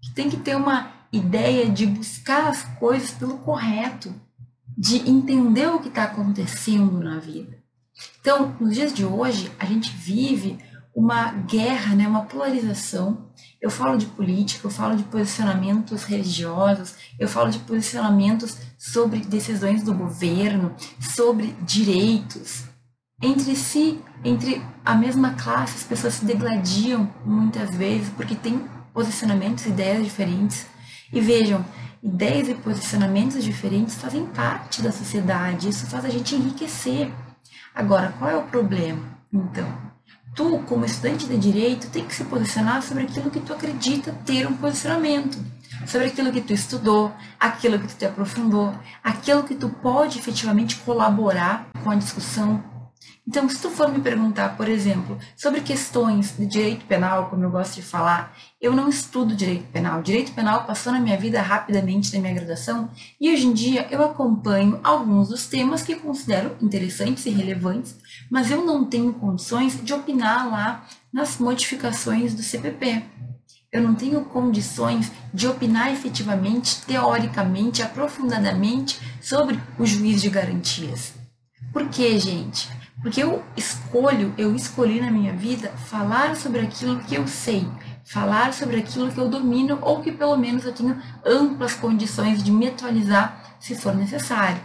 que 0.00 0.12
tem 0.12 0.30
que 0.30 0.36
ter 0.36 0.54
uma 0.54 0.92
ideia 1.12 1.68
de 1.68 1.86
buscar 1.86 2.46
as 2.46 2.62
coisas 2.78 3.10
pelo 3.10 3.38
correto, 3.38 4.14
de 4.78 5.10
entender 5.10 5.66
o 5.66 5.80
que 5.80 5.88
está 5.88 6.04
acontecendo 6.04 7.00
na 7.00 7.18
vida. 7.18 7.58
Então, 8.20 8.56
nos 8.60 8.72
dias 8.72 8.94
de 8.94 9.04
hoje, 9.04 9.50
a 9.58 9.64
gente 9.64 9.90
vive 9.90 10.56
uma 10.94 11.32
guerra, 11.32 11.94
né, 11.94 12.06
uma 12.06 12.22
polarização. 12.22 13.28
Eu 13.60 13.70
falo 13.70 13.98
de 13.98 14.06
política, 14.06 14.66
eu 14.66 14.70
falo 14.70 14.96
de 14.96 15.02
posicionamentos 15.04 16.04
religiosos, 16.04 16.94
eu 17.18 17.28
falo 17.28 17.50
de 17.50 17.58
posicionamentos 17.60 18.58
sobre 18.78 19.20
decisões 19.20 19.82
do 19.82 19.94
governo, 19.94 20.74
sobre 21.00 21.54
direitos. 21.62 22.64
Entre 23.22 23.56
si, 23.56 24.00
entre 24.22 24.62
a 24.84 24.94
mesma 24.94 25.30
classe, 25.34 25.76
as 25.76 25.82
pessoas 25.84 26.14
se 26.14 26.24
degladiam 26.24 27.10
muitas 27.24 27.74
vezes 27.74 28.10
porque 28.10 28.34
têm 28.34 28.68
posicionamentos, 28.92 29.66
ideias 29.66 30.04
diferentes. 30.04 30.66
E 31.12 31.20
vejam, 31.20 31.64
ideias 32.02 32.48
e 32.48 32.54
posicionamentos 32.54 33.42
diferentes 33.42 33.94
fazem 33.94 34.26
parte 34.26 34.82
da 34.82 34.92
sociedade, 34.92 35.68
isso 35.68 35.86
faz 35.86 36.04
a 36.04 36.08
gente 36.10 36.34
enriquecer. 36.34 37.10
Agora, 37.74 38.14
qual 38.18 38.30
é 38.30 38.36
o 38.36 38.42
problema? 38.42 39.02
Então, 39.32 39.83
tu, 40.34 40.58
como 40.66 40.84
estudante 40.84 41.26
de 41.26 41.38
direito, 41.38 41.88
tem 41.88 42.04
que 42.04 42.14
se 42.14 42.24
posicionar 42.24 42.82
sobre 42.82 43.04
aquilo 43.04 43.30
que 43.30 43.40
tu 43.40 43.52
acredita 43.52 44.12
ter 44.26 44.46
um 44.46 44.54
posicionamento, 44.54 45.38
sobre 45.86 46.08
aquilo 46.08 46.32
que 46.32 46.40
tu 46.40 46.52
estudou, 46.52 47.12
aquilo 47.38 47.78
que 47.78 47.86
tu 47.86 47.94
te 47.96 48.04
aprofundou, 48.04 48.74
aquilo 49.02 49.44
que 49.44 49.54
tu 49.54 49.68
pode 49.68 50.18
efetivamente 50.18 50.76
colaborar 50.76 51.68
com 51.82 51.90
a 51.90 51.94
discussão. 51.94 52.73
Então, 53.26 53.48
se 53.48 53.60
tu 53.60 53.70
for 53.70 53.90
me 53.90 54.02
perguntar, 54.02 54.54
por 54.54 54.68
exemplo, 54.68 55.18
sobre 55.34 55.62
questões 55.62 56.36
de 56.36 56.44
direito 56.44 56.84
penal, 56.84 57.30
como 57.30 57.42
eu 57.42 57.50
gosto 57.50 57.76
de 57.76 57.82
falar, 57.82 58.36
eu 58.60 58.74
não 58.74 58.86
estudo 58.86 59.34
direito 59.34 59.64
penal. 59.72 60.02
Direito 60.02 60.32
penal 60.32 60.64
passou 60.64 60.92
na 60.92 61.00
minha 61.00 61.16
vida 61.16 61.40
rapidamente 61.40 62.14
na 62.14 62.20
minha 62.20 62.34
graduação 62.34 62.90
e 63.18 63.32
hoje 63.32 63.46
em 63.46 63.54
dia 63.54 63.88
eu 63.90 64.04
acompanho 64.04 64.78
alguns 64.84 65.30
dos 65.30 65.46
temas 65.46 65.82
que 65.82 65.96
considero 65.96 66.54
interessantes 66.60 67.24
e 67.24 67.30
relevantes, 67.30 67.96
mas 68.30 68.50
eu 68.50 68.62
não 68.62 68.84
tenho 68.84 69.14
condições 69.14 69.82
de 69.82 69.94
opinar 69.94 70.50
lá 70.50 70.86
nas 71.10 71.38
modificações 71.38 72.34
do 72.34 72.42
CPP. 72.42 73.04
Eu 73.72 73.82
não 73.82 73.94
tenho 73.94 74.22
condições 74.26 75.10
de 75.32 75.48
opinar 75.48 75.90
efetivamente, 75.90 76.82
teoricamente, 76.82 77.82
aprofundadamente 77.82 79.00
sobre 79.20 79.58
o 79.78 79.86
juiz 79.86 80.20
de 80.20 80.28
garantias. 80.28 81.14
Por 81.72 81.88
quê, 81.88 82.18
gente? 82.18 82.83
Porque 83.04 83.22
eu 83.22 83.42
escolho, 83.54 84.32
eu 84.38 84.56
escolhi 84.56 84.98
na 84.98 85.10
minha 85.10 85.34
vida 85.34 85.68
falar 85.76 86.34
sobre 86.36 86.62
aquilo 86.62 86.98
que 87.00 87.14
eu 87.14 87.28
sei, 87.28 87.68
falar 88.02 88.54
sobre 88.54 88.78
aquilo 88.78 89.12
que 89.12 89.18
eu 89.18 89.28
domino 89.28 89.78
ou 89.82 90.00
que 90.00 90.10
pelo 90.10 90.38
menos 90.38 90.64
eu 90.64 90.72
tenho 90.72 90.98
amplas 91.22 91.74
condições 91.74 92.42
de 92.42 92.50
me 92.50 92.66
atualizar 92.66 93.56
se 93.60 93.74
for 93.74 93.94
necessário. 93.94 94.58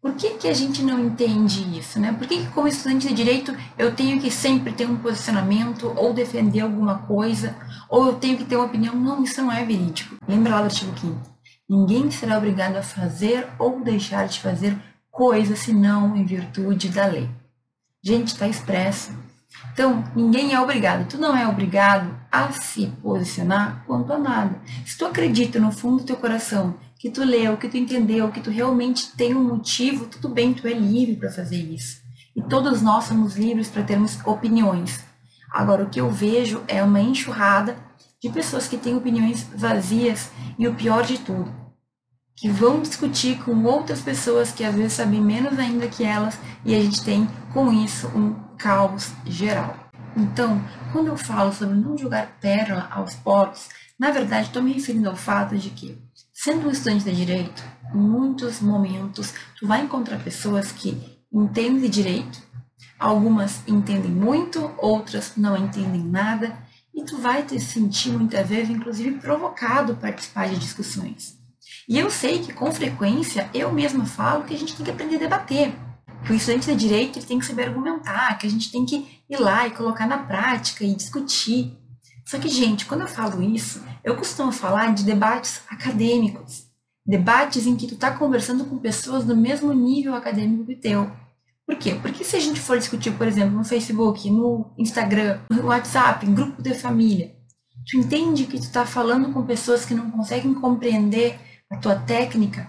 Por 0.00 0.14
que, 0.14 0.30
que 0.30 0.48
a 0.48 0.54
gente 0.54 0.82
não 0.82 0.98
entende 0.98 1.78
isso, 1.78 2.00
né? 2.00 2.10
Por 2.10 2.26
que, 2.26 2.38
que 2.38 2.52
como 2.52 2.68
estudante 2.68 3.06
de 3.06 3.12
direito 3.12 3.54
eu 3.76 3.94
tenho 3.94 4.18
que 4.18 4.30
sempre 4.30 4.72
ter 4.72 4.88
um 4.88 4.96
posicionamento 4.96 5.92
ou 5.94 6.14
defender 6.14 6.60
alguma 6.60 7.00
coisa 7.00 7.54
ou 7.90 8.06
eu 8.06 8.14
tenho 8.14 8.38
que 8.38 8.46
ter 8.46 8.56
uma 8.56 8.64
opinião? 8.64 8.94
Não, 8.94 9.22
isso 9.22 9.42
não 9.42 9.52
é 9.52 9.62
verídico. 9.62 10.16
Lembra 10.26 10.54
lá 10.54 10.60
do 10.62 10.64
artigo 10.64 10.98
5 10.98 11.20
Ninguém 11.68 12.10
será 12.10 12.38
obrigado 12.38 12.76
a 12.76 12.82
fazer 12.82 13.46
ou 13.58 13.80
deixar 13.80 14.26
de 14.26 14.40
fazer 14.40 14.74
coisa 15.10 15.54
senão 15.54 16.16
em 16.16 16.24
virtude 16.24 16.88
da 16.88 17.04
lei. 17.04 17.28
Gente, 18.08 18.28
está 18.28 18.48
expresso. 18.48 19.12
Então, 19.70 20.02
ninguém 20.16 20.54
é 20.54 20.58
obrigado. 20.58 21.06
Tu 21.06 21.18
não 21.18 21.36
é 21.36 21.46
obrigado 21.46 22.18
a 22.32 22.50
se 22.52 22.86
posicionar 23.02 23.84
quanto 23.86 24.10
a 24.10 24.18
nada. 24.18 24.58
Se 24.86 24.96
tu 24.96 25.04
acredita 25.04 25.60
no 25.60 25.70
fundo 25.70 25.98
do 25.98 26.04
teu 26.04 26.16
coração 26.16 26.74
que 26.98 27.10
tu 27.10 27.22
leu, 27.22 27.58
que 27.58 27.68
tu 27.68 27.76
entendeu, 27.76 28.32
que 28.32 28.40
tu 28.40 28.48
realmente 28.48 29.14
tem 29.14 29.34
um 29.34 29.44
motivo, 29.44 30.06
tudo 30.06 30.30
bem, 30.30 30.54
tu 30.54 30.66
é 30.66 30.72
livre 30.72 31.16
para 31.16 31.30
fazer 31.30 31.58
isso. 31.58 32.00
E 32.34 32.40
todos 32.40 32.80
nós 32.80 33.04
somos 33.04 33.36
livres 33.36 33.68
para 33.68 33.82
termos 33.82 34.18
opiniões. 34.24 35.04
Agora, 35.50 35.84
o 35.84 35.90
que 35.90 36.00
eu 36.00 36.10
vejo 36.10 36.62
é 36.66 36.82
uma 36.82 37.02
enxurrada 37.02 37.76
de 38.22 38.30
pessoas 38.30 38.66
que 38.66 38.78
têm 38.78 38.96
opiniões 38.96 39.46
vazias 39.54 40.30
e 40.58 40.66
o 40.66 40.74
pior 40.74 41.04
de 41.04 41.18
tudo, 41.18 41.52
que 42.38 42.48
vão 42.48 42.80
discutir 42.80 43.36
com 43.42 43.64
outras 43.64 44.00
pessoas 44.00 44.52
que 44.52 44.62
às 44.62 44.74
vezes 44.74 44.92
sabem 44.92 45.20
menos 45.20 45.58
ainda 45.58 45.88
que 45.88 46.04
elas 46.04 46.38
e 46.64 46.72
a 46.72 46.80
gente 46.80 47.04
tem 47.04 47.28
com 47.52 47.72
isso 47.72 48.06
um 48.08 48.32
caos 48.56 49.10
geral. 49.26 49.76
Então, 50.16 50.62
quando 50.92 51.08
eu 51.08 51.16
falo 51.16 51.52
sobre 51.52 51.74
não 51.74 51.98
jogar 51.98 52.38
pérola 52.40 52.88
aos 52.92 53.14
pobres, 53.16 53.68
na 53.98 54.12
verdade 54.12 54.46
estou 54.46 54.62
me 54.62 54.72
referindo 54.72 55.08
ao 55.08 55.16
fato 55.16 55.56
de 55.56 55.70
que, 55.70 55.98
sendo 56.32 56.68
um 56.68 56.70
estudante 56.70 57.04
de 57.04 57.16
direito, 57.16 57.64
em 57.92 57.98
muitos 57.98 58.60
momentos 58.60 59.34
tu 59.58 59.66
vai 59.66 59.82
encontrar 59.82 60.22
pessoas 60.22 60.70
que 60.70 61.18
entendem 61.32 61.90
direito, 61.90 62.40
algumas 62.98 63.62
entendem 63.66 64.12
muito, 64.12 64.70
outras 64.78 65.32
não 65.36 65.56
entendem 65.56 66.04
nada, 66.04 66.56
e 66.94 67.04
tu 67.04 67.16
vai 67.16 67.42
te 67.42 67.60
sentir 67.60 68.10
muitas 68.10 68.48
vezes, 68.48 68.70
inclusive, 68.70 69.18
provocado 69.18 69.96
participar 69.96 70.48
de 70.48 70.58
discussões. 70.58 71.37
E 71.88 71.98
eu 71.98 72.10
sei 72.10 72.40
que 72.40 72.52
com 72.52 72.70
frequência 72.70 73.48
eu 73.54 73.72
mesma 73.72 74.04
falo 74.04 74.44
que 74.44 74.54
a 74.54 74.58
gente 74.58 74.76
tem 74.76 74.84
que 74.84 74.90
aprender 74.90 75.16
a 75.16 75.20
debater. 75.20 75.72
Que 76.26 76.32
o 76.32 76.34
estudante 76.34 76.66
de 76.66 76.76
direito 76.76 77.18
ele 77.18 77.24
tem 77.24 77.38
que 77.38 77.46
saber 77.46 77.68
argumentar, 77.68 78.36
que 78.36 78.46
a 78.46 78.50
gente 78.50 78.70
tem 78.70 78.84
que 78.84 79.22
ir 79.30 79.40
lá 79.40 79.66
e 79.66 79.70
colocar 79.70 80.06
na 80.06 80.18
prática 80.18 80.84
e 80.84 80.94
discutir. 80.94 81.78
Só 82.26 82.38
que, 82.38 82.48
gente, 82.48 82.84
quando 82.84 83.02
eu 83.02 83.08
falo 83.08 83.42
isso, 83.42 83.82
eu 84.04 84.16
costumo 84.16 84.52
falar 84.52 84.92
de 84.92 85.02
debates 85.02 85.62
acadêmicos. 85.66 86.66
Debates 87.06 87.66
em 87.66 87.74
que 87.74 87.86
tu 87.86 87.94
está 87.94 88.10
conversando 88.10 88.66
com 88.66 88.76
pessoas 88.76 89.24
do 89.24 89.34
mesmo 89.34 89.72
nível 89.72 90.14
acadêmico 90.14 90.66
que 90.66 90.76
teu. 90.76 91.10
Por 91.64 91.76
quê? 91.76 91.94
Porque 91.94 92.22
se 92.22 92.36
a 92.36 92.40
gente 92.40 92.60
for 92.60 92.76
discutir, 92.76 93.12
por 93.12 93.26
exemplo, 93.26 93.56
no 93.56 93.64
Facebook, 93.64 94.28
no 94.30 94.74
Instagram, 94.76 95.40
no 95.48 95.68
WhatsApp, 95.68 96.26
em 96.26 96.34
grupo 96.34 96.60
de 96.60 96.74
família, 96.74 97.34
tu 97.86 97.96
entende 97.96 98.44
que 98.44 98.58
tu 98.58 98.64
está 98.64 98.84
falando 98.84 99.32
com 99.32 99.46
pessoas 99.46 99.86
que 99.86 99.94
não 99.94 100.10
conseguem 100.10 100.52
compreender 100.52 101.47
a 101.70 101.76
tua 101.76 101.94
técnica, 101.94 102.68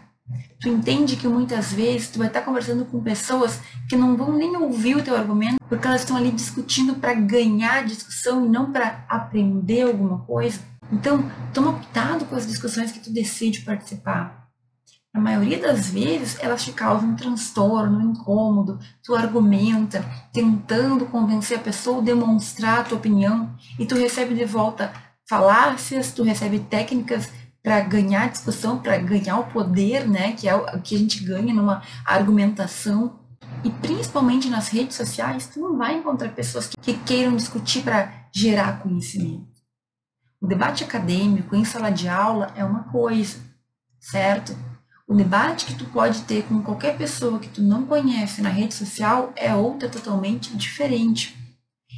tu 0.59 0.67
entende 0.67 1.15
que 1.15 1.27
muitas 1.27 1.71
vezes 1.71 2.09
tu 2.09 2.19
vai 2.19 2.27
estar 2.27 2.41
conversando 2.41 2.85
com 2.85 3.01
pessoas 3.01 3.59
que 3.87 3.95
não 3.95 4.15
vão 4.17 4.33
nem 4.33 4.55
ouvir 4.57 4.97
o 4.97 5.03
teu 5.03 5.15
argumento, 5.15 5.57
porque 5.67 5.87
elas 5.87 6.01
estão 6.01 6.17
ali 6.17 6.31
discutindo 6.31 6.95
para 6.95 7.13
ganhar 7.13 7.85
discussão 7.85 8.45
e 8.45 8.49
não 8.49 8.71
para 8.71 9.05
aprender 9.07 9.83
alguma 9.83 10.19
coisa. 10.19 10.59
Então, 10.91 11.23
toma 11.53 11.73
cuidado 11.73 12.25
com 12.25 12.35
as 12.35 12.47
discussões 12.47 12.91
que 12.91 12.99
tu 12.99 13.11
decide 13.11 13.61
participar. 13.61 14.49
Na 15.13 15.19
maioria 15.19 15.57
das 15.57 15.89
vezes, 15.89 16.37
elas 16.39 16.63
te 16.63 16.71
causam 16.71 17.09
um 17.09 17.15
transtorno, 17.15 17.97
um 17.97 18.11
incômodo, 18.11 18.79
tu 19.03 19.15
argumenta, 19.15 20.05
tentando 20.31 21.05
convencer 21.07 21.57
a 21.57 21.61
pessoa, 21.61 22.01
demonstrar 22.01 22.79
a 22.79 22.83
tua 22.83 22.97
opinião, 22.97 23.55
e 23.79 23.85
tu 23.85 23.95
recebe 23.95 24.35
de 24.35 24.45
volta 24.45 24.91
falácias, 25.27 26.11
tu 26.11 26.23
recebe 26.23 26.59
técnicas 26.59 27.29
para 27.61 27.79
ganhar 27.81 28.29
discussão, 28.29 28.79
para 28.79 28.97
ganhar 28.97 29.39
o 29.39 29.45
poder, 29.45 30.07
né, 30.07 30.33
que 30.33 30.47
é 30.47 30.55
o 30.55 30.81
que 30.81 30.95
a 30.95 30.97
gente 30.97 31.23
ganha 31.23 31.53
numa 31.53 31.81
argumentação. 32.05 33.19
E 33.63 33.69
principalmente 33.69 34.49
nas 34.49 34.69
redes 34.69 34.95
sociais, 34.95 35.47
tu 35.47 35.59
não 35.59 35.77
vai 35.77 35.95
encontrar 35.95 36.29
pessoas 36.29 36.67
que, 36.67 36.77
que 36.77 36.93
queiram 36.99 37.35
discutir 37.35 37.83
para 37.83 38.27
gerar 38.33 38.79
conhecimento. 38.79 39.47
O 40.41 40.47
debate 40.47 40.83
acadêmico 40.83 41.55
em 41.55 41.65
sala 41.65 41.89
de 41.89 42.07
aula 42.07 42.53
é 42.55 42.63
uma 42.63 42.83
coisa, 42.83 43.39
certo? 43.99 44.55
O 45.05 45.13
debate 45.13 45.65
que 45.65 45.75
tu 45.75 45.85
pode 45.85 46.21
ter 46.21 46.43
com 46.43 46.61
qualquer 46.61 46.95
pessoa 46.97 47.39
que 47.39 47.49
tu 47.49 47.61
não 47.61 47.85
conhece 47.85 48.41
na 48.41 48.49
rede 48.49 48.73
social 48.73 49.33
é 49.35 49.53
outra 49.53 49.89
totalmente 49.89 50.55
diferente. 50.55 51.35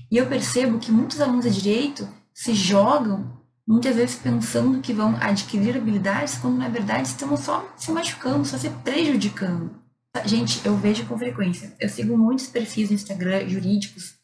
E 0.10 0.18
eu 0.18 0.28
percebo 0.28 0.80
que 0.80 0.92
muitos 0.92 1.22
alunos 1.22 1.44
de 1.44 1.62
direito 1.62 2.08
se 2.34 2.54
jogam 2.54 3.41
muitas 3.68 3.96
vezes 3.96 4.16
pensando 4.16 4.82
que 4.82 4.94
vão 4.94 5.16
adquirir 5.20 5.78
habilidades, 5.78 6.38
quando 6.38 6.58
na 6.58 6.70
verdade 6.70 7.08
estamos 7.08 7.42
só 7.42 7.68
se 7.78 7.92
machucando, 7.92 8.46
só 8.46 8.58
se 8.58 8.70
prejudicando. 8.70 9.82
Gente, 10.26 10.62
eu 10.66 10.76
vejo 10.76 11.06
com 11.06 11.18
frequência. 11.18 11.74
Eu 11.80 11.88
sigo 11.88 12.18
muitos 12.18 12.48
perfis 12.48 12.90
no 12.90 12.96
Instagram 12.96 13.48
jurídicos 13.48 14.16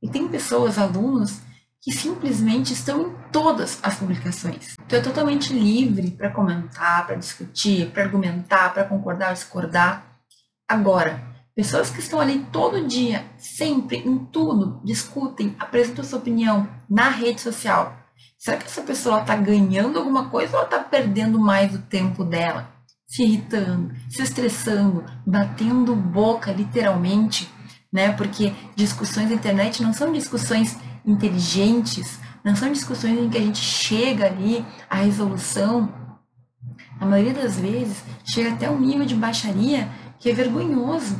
e 0.00 0.08
tem 0.08 0.28
pessoas, 0.28 0.78
alunos, 0.78 1.40
que 1.80 1.92
simplesmente 1.92 2.72
estão 2.72 3.08
em 3.08 3.14
todas 3.32 3.78
as 3.82 3.96
publicações. 3.96 4.76
Tu 4.88 4.96
é 4.96 5.00
totalmente 5.00 5.52
livre 5.52 6.10
para 6.12 6.30
comentar, 6.30 7.06
para 7.06 7.16
discutir, 7.16 7.90
para 7.90 8.04
argumentar, 8.04 8.72
para 8.72 8.84
concordar 8.84 9.28
ou 9.28 9.34
discordar. 9.34 10.20
Agora, 10.68 11.22
pessoas 11.54 11.90
que 11.90 12.00
estão 12.00 12.20
ali 12.20 12.46
todo 12.52 12.86
dia, 12.86 13.24
sempre, 13.36 13.98
em 13.98 14.18
tudo, 14.18 14.80
discutem, 14.84 15.54
apresentam 15.58 16.04
sua 16.04 16.18
opinião 16.18 16.68
na 16.88 17.08
rede 17.08 17.40
social, 17.40 17.94
Será 18.44 18.58
que 18.58 18.66
essa 18.66 18.82
pessoa 18.82 19.22
está 19.22 19.34
ganhando 19.36 19.98
alguma 19.98 20.28
coisa 20.28 20.58
ou 20.58 20.64
está 20.64 20.78
perdendo 20.78 21.40
mais 21.40 21.74
o 21.74 21.78
tempo 21.78 22.22
dela? 22.22 22.68
Se 23.06 23.22
irritando, 23.22 23.94
se 24.10 24.20
estressando, 24.20 25.02
batendo 25.26 25.96
boca, 25.96 26.52
literalmente, 26.52 27.50
né? 27.90 28.12
Porque 28.12 28.52
discussões 28.76 29.30
na 29.30 29.36
internet 29.36 29.82
não 29.82 29.94
são 29.94 30.12
discussões 30.12 30.76
inteligentes, 31.06 32.20
não 32.44 32.54
são 32.54 32.70
discussões 32.70 33.18
em 33.18 33.30
que 33.30 33.38
a 33.38 33.40
gente 33.40 33.60
chega 33.60 34.26
ali 34.26 34.62
à 34.90 34.96
resolução. 34.96 35.90
Na 37.00 37.06
maioria 37.06 37.32
das 37.32 37.58
vezes, 37.58 38.04
chega 38.26 38.52
até 38.52 38.68
um 38.68 38.78
nível 38.78 39.06
de 39.06 39.14
baixaria 39.14 39.88
que 40.18 40.28
é 40.28 40.34
vergonhoso. 40.34 41.18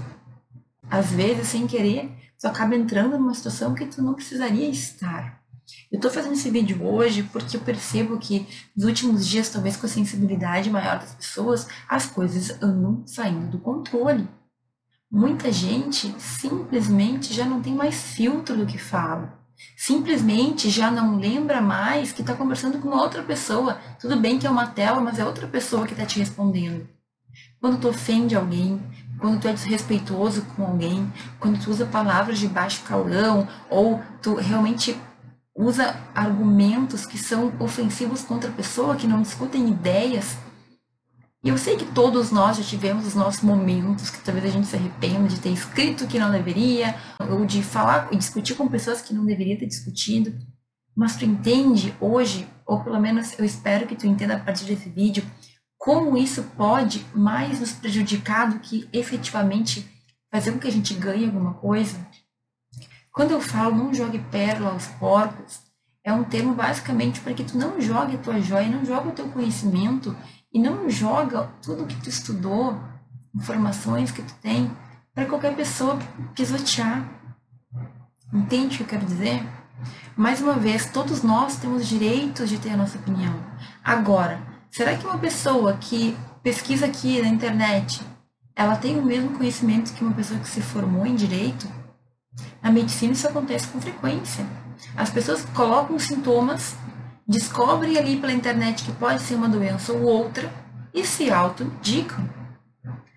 Às 0.90 1.11
vezes, 1.11 1.49
sem 1.49 1.66
querer, 1.66 2.14
tu 2.38 2.47
acaba 2.47 2.76
entrando 2.76 3.16
numa 3.16 3.33
situação 3.33 3.75
que 3.75 3.87
tu 3.87 4.02
não 4.02 4.12
precisaria 4.12 4.69
estar. 4.69 5.43
Eu 5.90 5.97
estou 5.97 6.11
fazendo 6.11 6.35
esse 6.35 6.50
vídeo 6.50 6.85
hoje 6.85 7.23
porque 7.23 7.56
eu 7.56 7.61
percebo 7.61 8.18
que 8.18 8.47
nos 8.76 8.85
últimos 8.85 9.26
dias, 9.26 9.49
talvez 9.49 9.76
com 9.76 9.87
a 9.87 9.88
sensibilidade 9.88 10.71
maior 10.71 10.99
das 10.99 11.14
pessoas, 11.14 11.68
as 11.88 12.06
coisas 12.06 12.62
andam 12.62 13.06
saindo 13.06 13.47
do 13.49 13.59
controle. 13.59 14.28
Muita 15.11 15.52
gente 15.52 16.14
simplesmente 16.18 17.33
já 17.33 17.44
não 17.44 17.62
tem 17.62 17.75
mais 17.75 17.94
filtro 17.94 18.56
do 18.56 18.66
que 18.66 18.78
fala. 18.78 19.38
Simplesmente 19.76 20.68
já 20.68 20.90
não 20.90 21.18
lembra 21.18 21.61
mais 21.61 22.12
que 22.12 22.21
está 22.21 22.35
conversando 22.35 22.78
com 22.78 22.88
uma 22.88 23.02
outra 23.02 23.23
pessoa. 23.23 23.78
Tudo 24.00 24.16
bem 24.16 24.38
que 24.38 24.47
é 24.47 24.50
uma 24.50 24.66
tela, 24.66 25.00
mas 25.00 25.18
é 25.18 25.25
outra 25.25 25.47
pessoa 25.47 25.87
que 25.87 25.92
está 25.92 26.04
te 26.04 26.18
respondendo. 26.18 26.88
Quando 27.61 27.80
tu 27.80 27.88
ofende 27.88 28.37
alguém, 28.37 28.80
quando 29.18 29.40
tu 29.40 29.49
é 29.49 29.52
desrespeitoso 29.52 30.42
com 30.54 30.64
alguém, 30.64 31.11
quando 31.38 31.62
tu 31.62 31.71
usa 31.71 31.87
palavras 31.87 32.38
de 32.38 32.49
baixo 32.49 32.83
calão, 32.83 33.49
ou 33.71 34.02
tu 34.21 34.35
realmente 34.35 34.97
usa 35.54 35.94
argumentos 36.14 37.06
que 37.06 37.16
são 37.16 37.52
ofensivos 37.61 38.23
contra 38.23 38.50
a 38.50 38.52
pessoa, 38.52 38.96
que 38.96 39.06
não 39.06 39.23
discutem 39.23 39.68
ideias, 39.68 40.37
E 41.44 41.50
eu 41.50 41.58
sei 41.58 41.76
que 41.76 41.84
todos 41.84 42.30
nós 42.30 42.56
já 42.56 42.62
tivemos 42.62 43.06
os 43.06 43.14
nossos 43.14 43.42
momentos 43.42 44.08
que 44.08 44.18
talvez 44.20 44.46
a 44.46 44.49
gente 44.49 44.66
se 44.66 44.76
arrependa 44.76 45.28
de 45.28 45.38
ter 45.38 45.50
escrito 45.50 46.06
que 46.06 46.18
não 46.18 46.30
deveria, 46.30 46.94
ou 47.30 47.44
de 47.44 47.62
falar 47.62 48.08
e 48.11 48.16
discutir 48.16 48.54
com 48.54 48.66
pessoas 48.66 49.02
que 49.02 49.12
não 49.12 49.26
deveria 49.26 49.58
ter 49.58 49.66
discutido. 49.66 50.34
Mas 50.96 51.16
tu 51.16 51.26
entende 51.26 51.94
hoje, 52.00 52.49
ou 52.64 52.82
pelo 52.82 52.99
menos 52.99 53.38
eu 53.38 53.44
espero 53.44 53.87
que 53.87 53.94
tu 53.94 54.06
entenda 54.06 54.37
a 54.37 54.40
partir 54.40 54.64
desse 54.64 54.88
vídeo, 54.88 55.23
como 55.76 56.16
isso 56.16 56.42
pode 56.56 57.04
mais 57.14 57.61
nos 57.61 57.73
prejudicar 57.73 58.49
do 58.49 58.61
que 58.61 58.88
efetivamente 58.90 59.87
fazer 60.32 60.50
com 60.50 60.58
que 60.58 60.68
a 60.68 60.73
gente 60.73 60.94
ganhe 60.94 61.26
alguma 61.26 61.52
coisa? 61.52 62.06
Quando 63.14 63.30
eu 63.30 63.40
falo 63.40 63.76
não 63.76 63.94
jogue 63.94 64.18
pérola 64.18 64.73
aos 64.73 64.88
porcos, 64.88 65.61
é 66.02 66.12
um 66.12 66.25
termo 66.25 66.52
basicamente 66.52 67.21
para 67.21 67.33
que 67.33 67.44
tu 67.44 67.56
não 67.56 67.80
jogue 67.80 68.16
a 68.16 68.18
tua 68.18 68.40
joia, 68.40 68.68
não 68.68 68.85
jogue 68.85 69.11
o 69.11 69.12
teu 69.12 69.28
conhecimento 69.28 70.16
e 70.52 70.59
não 70.59 70.90
joga 70.90 71.49
tudo 71.62 71.87
que 71.87 71.94
tu 72.02 72.09
estudou, 72.09 72.76
informações 73.33 74.11
que 74.11 74.21
tu 74.21 74.35
tem, 74.42 74.68
para 75.14 75.26
qualquer 75.26 75.54
pessoa 75.54 75.97
pisotear. 76.35 77.09
Entende 78.33 78.75
o 78.75 78.78
que 78.78 78.83
eu 78.83 78.88
quero 78.88 79.06
dizer? 79.06 79.47
Mais 80.16 80.42
uma 80.42 80.54
vez, 80.54 80.90
todos 80.90 81.23
nós 81.23 81.54
temos 81.54 81.87
direitos 81.87 82.49
de 82.49 82.59
ter 82.59 82.71
a 82.71 82.76
nossa 82.76 82.99
opinião. 82.99 83.35
Agora, 83.85 84.42
será 84.73 84.97
que 84.97 85.06
uma 85.06 85.18
pessoa 85.18 85.76
que 85.76 86.16
pesquisa 86.42 86.87
aqui 86.87 87.23
na 87.23 87.28
internet, 87.28 88.02
ela 88.56 88.75
tem 88.75 88.99
o 88.99 89.04
mesmo 89.04 89.38
conhecimento 89.38 89.94
que 89.94 90.02
uma 90.02 90.14
pessoa 90.14 90.40
que 90.40 90.49
se 90.49 90.61
formou 90.61 91.06
em 91.06 91.14
direito? 91.14 91.83
Na 92.62 92.70
medicina 92.70 93.12
isso 93.12 93.28
acontece 93.28 93.68
com 93.68 93.80
frequência. 93.80 94.44
As 94.96 95.10
pessoas 95.10 95.44
colocam 95.54 95.98
sintomas 95.98 96.76
descobrem 97.26 97.96
ali 97.96 98.18
pela 98.18 98.32
internet 98.32 98.84
que 98.84 98.92
pode 98.92 99.22
ser 99.22 99.34
uma 99.34 99.48
doença 99.48 99.92
ou 99.92 100.02
outra 100.02 100.52
e 100.92 101.04
se 101.04 101.30
autodicam. 101.30 102.28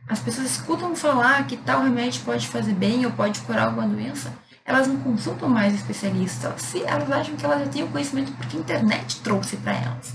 As 0.07 0.19
pessoas 0.19 0.51
escutam 0.51 0.95
falar 0.95 1.45
que 1.45 1.57
tal 1.57 1.83
remédio 1.83 2.23
pode 2.23 2.47
fazer 2.47 2.73
bem 2.73 3.05
ou 3.05 3.11
pode 3.11 3.41
curar 3.41 3.67
alguma 3.67 3.87
doença, 3.87 4.33
elas 4.63 4.87
não 4.87 4.97
consultam 4.97 5.49
mais 5.49 5.73
especialistas, 5.73 6.61
se 6.61 6.83
elas 6.83 7.11
acham 7.11 7.35
que 7.35 7.45
elas 7.45 7.65
já 7.65 7.67
têm 7.67 7.83
o 7.83 7.87
conhecimento 7.89 8.31
porque 8.33 8.55
a 8.55 8.59
internet 8.59 9.19
trouxe 9.21 9.57
para 9.57 9.73
elas. 9.73 10.13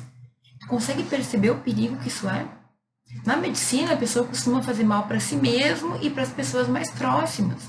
Consegue 0.66 1.02
perceber 1.02 1.50
o 1.50 1.58
perigo 1.58 1.96
que 1.96 2.08
isso 2.08 2.28
é? 2.28 2.46
Na 3.26 3.36
medicina, 3.36 3.92
a 3.92 3.96
pessoa 3.96 4.26
costuma 4.26 4.62
fazer 4.62 4.84
mal 4.84 5.02
para 5.04 5.20
si 5.20 5.36
mesmo 5.36 5.98
e 6.00 6.08
para 6.08 6.22
as 6.22 6.30
pessoas 6.30 6.68
mais 6.68 6.90
próximas. 6.90 7.62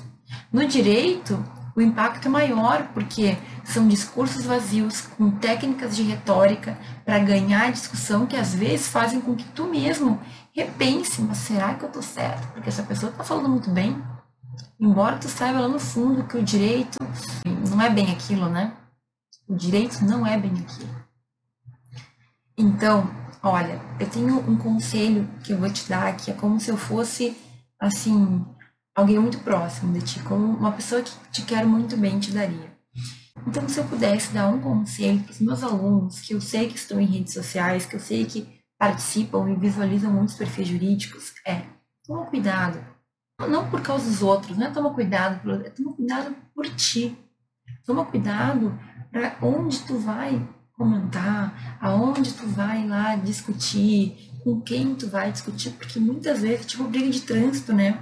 No 0.54 0.68
direito, 0.68 1.44
o 1.76 1.82
impacto 1.82 2.28
é 2.28 2.30
maior, 2.30 2.88
porque 2.94 3.36
são 3.64 3.88
discursos 3.88 4.46
vazios 4.46 5.02
com 5.02 5.32
técnicas 5.32 5.96
de 5.96 6.04
retórica 6.04 6.78
para 7.04 7.18
ganhar 7.18 7.72
discussão 7.72 8.28
que 8.28 8.36
às 8.36 8.54
vezes 8.54 8.88
fazem 8.88 9.20
com 9.20 9.36
que 9.36 9.46
tu 9.46 9.66
mesmo 9.66 10.22
repense, 10.56 11.24
mas 11.24 11.40
será 11.40 11.74
que 11.74 11.84
eu 11.84 11.88
estou 11.88 12.04
certo? 12.04 12.48
Porque 12.54 12.70
essa 12.70 12.84
pessoa 12.84 13.12
está 13.12 13.24
falando 13.24 13.50
muito 13.50 13.72
bem. 13.72 14.00
Embora 14.80 15.18
tu 15.18 15.28
saiba 15.28 15.62
lá 15.62 15.68
no 15.68 15.80
fundo 15.80 16.28
que 16.28 16.38
o 16.38 16.44
direito 16.44 17.00
não 17.68 17.82
é 17.82 17.90
bem 17.90 18.12
aquilo, 18.12 18.48
né? 18.48 18.74
O 19.48 19.56
direito 19.56 20.06
não 20.06 20.28
é 20.28 20.38
bem 20.38 20.52
aquilo. 20.52 20.96
Então, 22.56 23.10
olha, 23.42 23.82
eu 24.00 24.08
tenho 24.08 24.38
um 24.48 24.56
conselho 24.56 25.28
que 25.44 25.52
eu 25.52 25.58
vou 25.58 25.72
te 25.72 25.90
dar 25.90 26.16
que 26.16 26.30
é 26.30 26.34
como 26.36 26.60
se 26.60 26.70
eu 26.70 26.78
fosse 26.78 27.36
assim 27.80 28.46
alguém 28.96 29.20
muito 29.20 29.40
próximo 29.40 29.94
de 29.94 30.02
ti, 30.02 30.20
como 30.22 30.46
uma 30.46 30.72
pessoa 30.72 31.02
que 31.02 31.12
te 31.32 31.42
quer 31.44 31.66
muito 31.66 31.98
bem 31.98 32.20
te 32.20 32.32
daria. 32.32 32.72
Então, 33.48 33.68
se 33.68 33.80
eu 33.80 33.86
pudesse 33.86 34.32
dar 34.32 34.48
um 34.48 34.62
conselho 34.62 35.20
para 35.22 35.32
os 35.32 35.40
meus 35.40 35.64
alunos, 35.64 36.22
que 36.22 36.34
eu 36.34 36.42
sei 36.42 36.70
que 36.70 36.76
estão 36.76 37.00
em 37.00 37.06
redes 37.06 37.34
sociais, 37.34 37.86
que 37.86 37.96
eu 37.96 38.00
sei 38.00 38.26
que 38.26 38.48
participam 38.78 39.50
e 39.50 39.56
visualizam 39.56 40.12
muitos 40.12 40.36
perfis 40.36 40.68
jurídicos, 40.68 41.34
é 41.46 41.64
toma 42.06 42.26
cuidado. 42.26 42.86
Não 43.40 43.70
por 43.70 43.82
causa 43.82 44.06
dos 44.06 44.22
outros, 44.22 44.58
não 44.58 44.68
é 44.68 44.72
toma 44.72 44.94
cuidado, 44.94 45.52
é 45.66 45.70
toma 45.70 45.94
cuidado 45.94 46.36
por 46.54 46.68
ti. 46.70 47.18
Toma 47.86 48.06
cuidado 48.06 48.78
para 49.12 49.38
onde 49.42 49.80
tu 49.80 49.98
vai 49.98 50.42
comentar, 50.74 51.78
aonde 51.82 52.34
tu 52.34 52.48
vai 52.48 52.88
lá 52.88 53.16
discutir, 53.16 54.32
com 54.44 54.62
quem 54.62 54.96
tu 54.96 55.08
vai 55.08 55.32
discutir, 55.32 55.72
porque 55.72 56.00
muitas 56.00 56.42
vezes, 56.42 56.66
tipo 56.66 56.84
briga 56.86 57.10
de 57.10 57.22
trânsito, 57.22 57.74
né? 57.74 58.00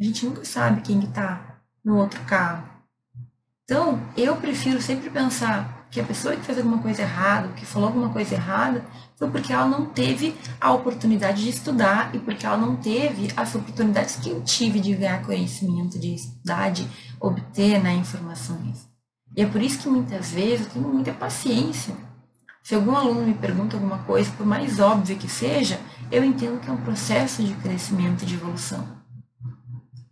A 0.00 0.04
gente 0.04 0.24
nunca 0.26 0.44
sabe 0.44 0.80
quem 0.80 1.00
está 1.00 1.60
no 1.84 1.98
outro 1.98 2.20
carro. 2.24 2.66
Então, 3.64 4.00
eu 4.16 4.36
prefiro 4.36 4.80
sempre 4.80 5.10
pensar 5.10 5.86
que 5.90 6.00
a 6.00 6.04
pessoa 6.04 6.34
que 6.34 6.42
fez 6.42 6.58
alguma 6.58 6.78
coisa 6.78 7.02
errada, 7.02 7.48
que 7.48 7.66
falou 7.66 7.88
alguma 7.88 8.08
coisa 8.08 8.34
errada, 8.34 8.84
foi 9.16 9.30
porque 9.30 9.52
ela 9.52 9.66
não 9.66 9.86
teve 9.86 10.34
a 10.60 10.72
oportunidade 10.72 11.42
de 11.42 11.50
estudar 11.50 12.14
e 12.14 12.18
porque 12.18 12.46
ela 12.46 12.56
não 12.56 12.76
teve 12.76 13.30
as 13.36 13.54
oportunidades 13.54 14.16
que 14.16 14.30
eu 14.30 14.42
tive 14.42 14.80
de 14.80 14.94
ganhar 14.94 15.22
conhecimento, 15.22 15.98
de 15.98 16.14
estudar, 16.14 16.70
de 16.70 16.88
obter 17.20 17.80
né, 17.82 17.94
informações. 17.94 18.88
E 19.36 19.42
é 19.42 19.46
por 19.46 19.62
isso 19.62 19.80
que 19.80 19.88
muitas 19.88 20.30
vezes 20.32 20.66
eu 20.66 20.72
tenho 20.72 20.88
muita 20.88 21.12
paciência. 21.12 21.94
Se 22.62 22.74
algum 22.74 22.96
aluno 22.96 23.26
me 23.26 23.34
pergunta 23.34 23.76
alguma 23.76 23.98
coisa, 23.98 24.30
por 24.32 24.46
mais 24.46 24.80
óbvia 24.80 25.16
que 25.16 25.28
seja, 25.28 25.78
eu 26.10 26.24
entendo 26.24 26.60
que 26.60 26.70
é 26.70 26.72
um 26.72 26.82
processo 26.82 27.42
de 27.42 27.54
crescimento 27.54 28.22
e 28.22 28.26
de 28.26 28.34
evolução. 28.34 29.01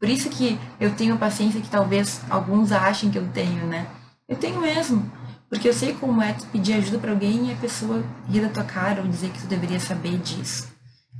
Por 0.00 0.08
isso 0.08 0.30
que 0.30 0.58
eu 0.80 0.94
tenho 0.96 1.18
paciência 1.18 1.60
que 1.60 1.68
talvez 1.68 2.22
alguns 2.30 2.72
achem 2.72 3.10
que 3.10 3.18
eu 3.18 3.28
tenho, 3.28 3.66
né? 3.66 3.86
Eu 4.26 4.34
tenho 4.36 4.58
mesmo. 4.58 5.12
Porque 5.50 5.68
eu 5.68 5.74
sei 5.74 5.92
como 5.92 6.22
é 6.22 6.32
tu 6.32 6.46
pedir 6.46 6.72
ajuda 6.72 6.98
para 6.98 7.10
alguém 7.10 7.48
e 7.48 7.52
a 7.52 7.56
pessoa 7.56 8.02
rir 8.26 8.40
da 8.40 8.48
tua 8.48 8.64
cara 8.64 9.02
ou 9.02 9.08
dizer 9.08 9.30
que 9.30 9.40
tu 9.40 9.46
deveria 9.46 9.78
saber 9.78 10.16
disso. 10.18 10.72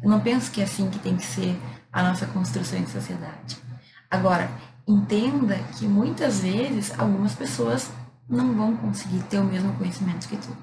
Eu 0.03 0.09
não 0.09 0.21
penso 0.21 0.51
que 0.51 0.63
é 0.63 0.65
assim 0.65 0.89
que 0.89 0.99
tem 0.99 1.15
que 1.15 1.27
ser 1.27 1.61
a 1.93 2.03
nossa 2.03 2.25
construção 2.27 2.79
em 2.79 2.87
sociedade. 2.87 3.59
Agora, 4.11 4.51
entenda 4.89 5.59
que 5.79 5.87
muitas 5.87 6.41
vezes 6.41 6.99
algumas 6.99 7.35
pessoas 7.35 7.91
não 8.27 8.55
vão 8.55 8.75
conseguir 8.77 9.23
ter 9.25 9.39
o 9.39 9.45
mesmo 9.45 9.75
conhecimento 9.75 10.27
que 10.27 10.39
tu. 10.39 10.57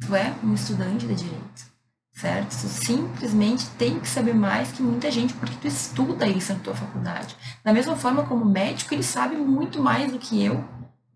Tu 0.00 0.16
é 0.16 0.34
um 0.42 0.54
estudante 0.54 1.06
de 1.06 1.14
direito 1.14 1.77
certo? 2.18 2.50
Tu 2.50 2.68
simplesmente 2.68 3.66
tem 3.78 4.00
que 4.00 4.08
saber 4.08 4.34
mais 4.34 4.72
que 4.72 4.82
muita 4.82 5.10
gente, 5.10 5.34
porque 5.34 5.54
tu 5.60 5.66
estuda 5.68 6.26
isso 6.26 6.52
na 6.52 6.58
tua 6.58 6.74
faculdade. 6.74 7.36
Da 7.64 7.72
mesma 7.72 7.94
forma 7.94 8.24
como 8.24 8.44
médico, 8.44 8.92
ele 8.92 9.02
sabe 9.02 9.36
muito 9.36 9.80
mais 9.80 10.10
do 10.10 10.18
que 10.18 10.44
eu, 10.44 10.64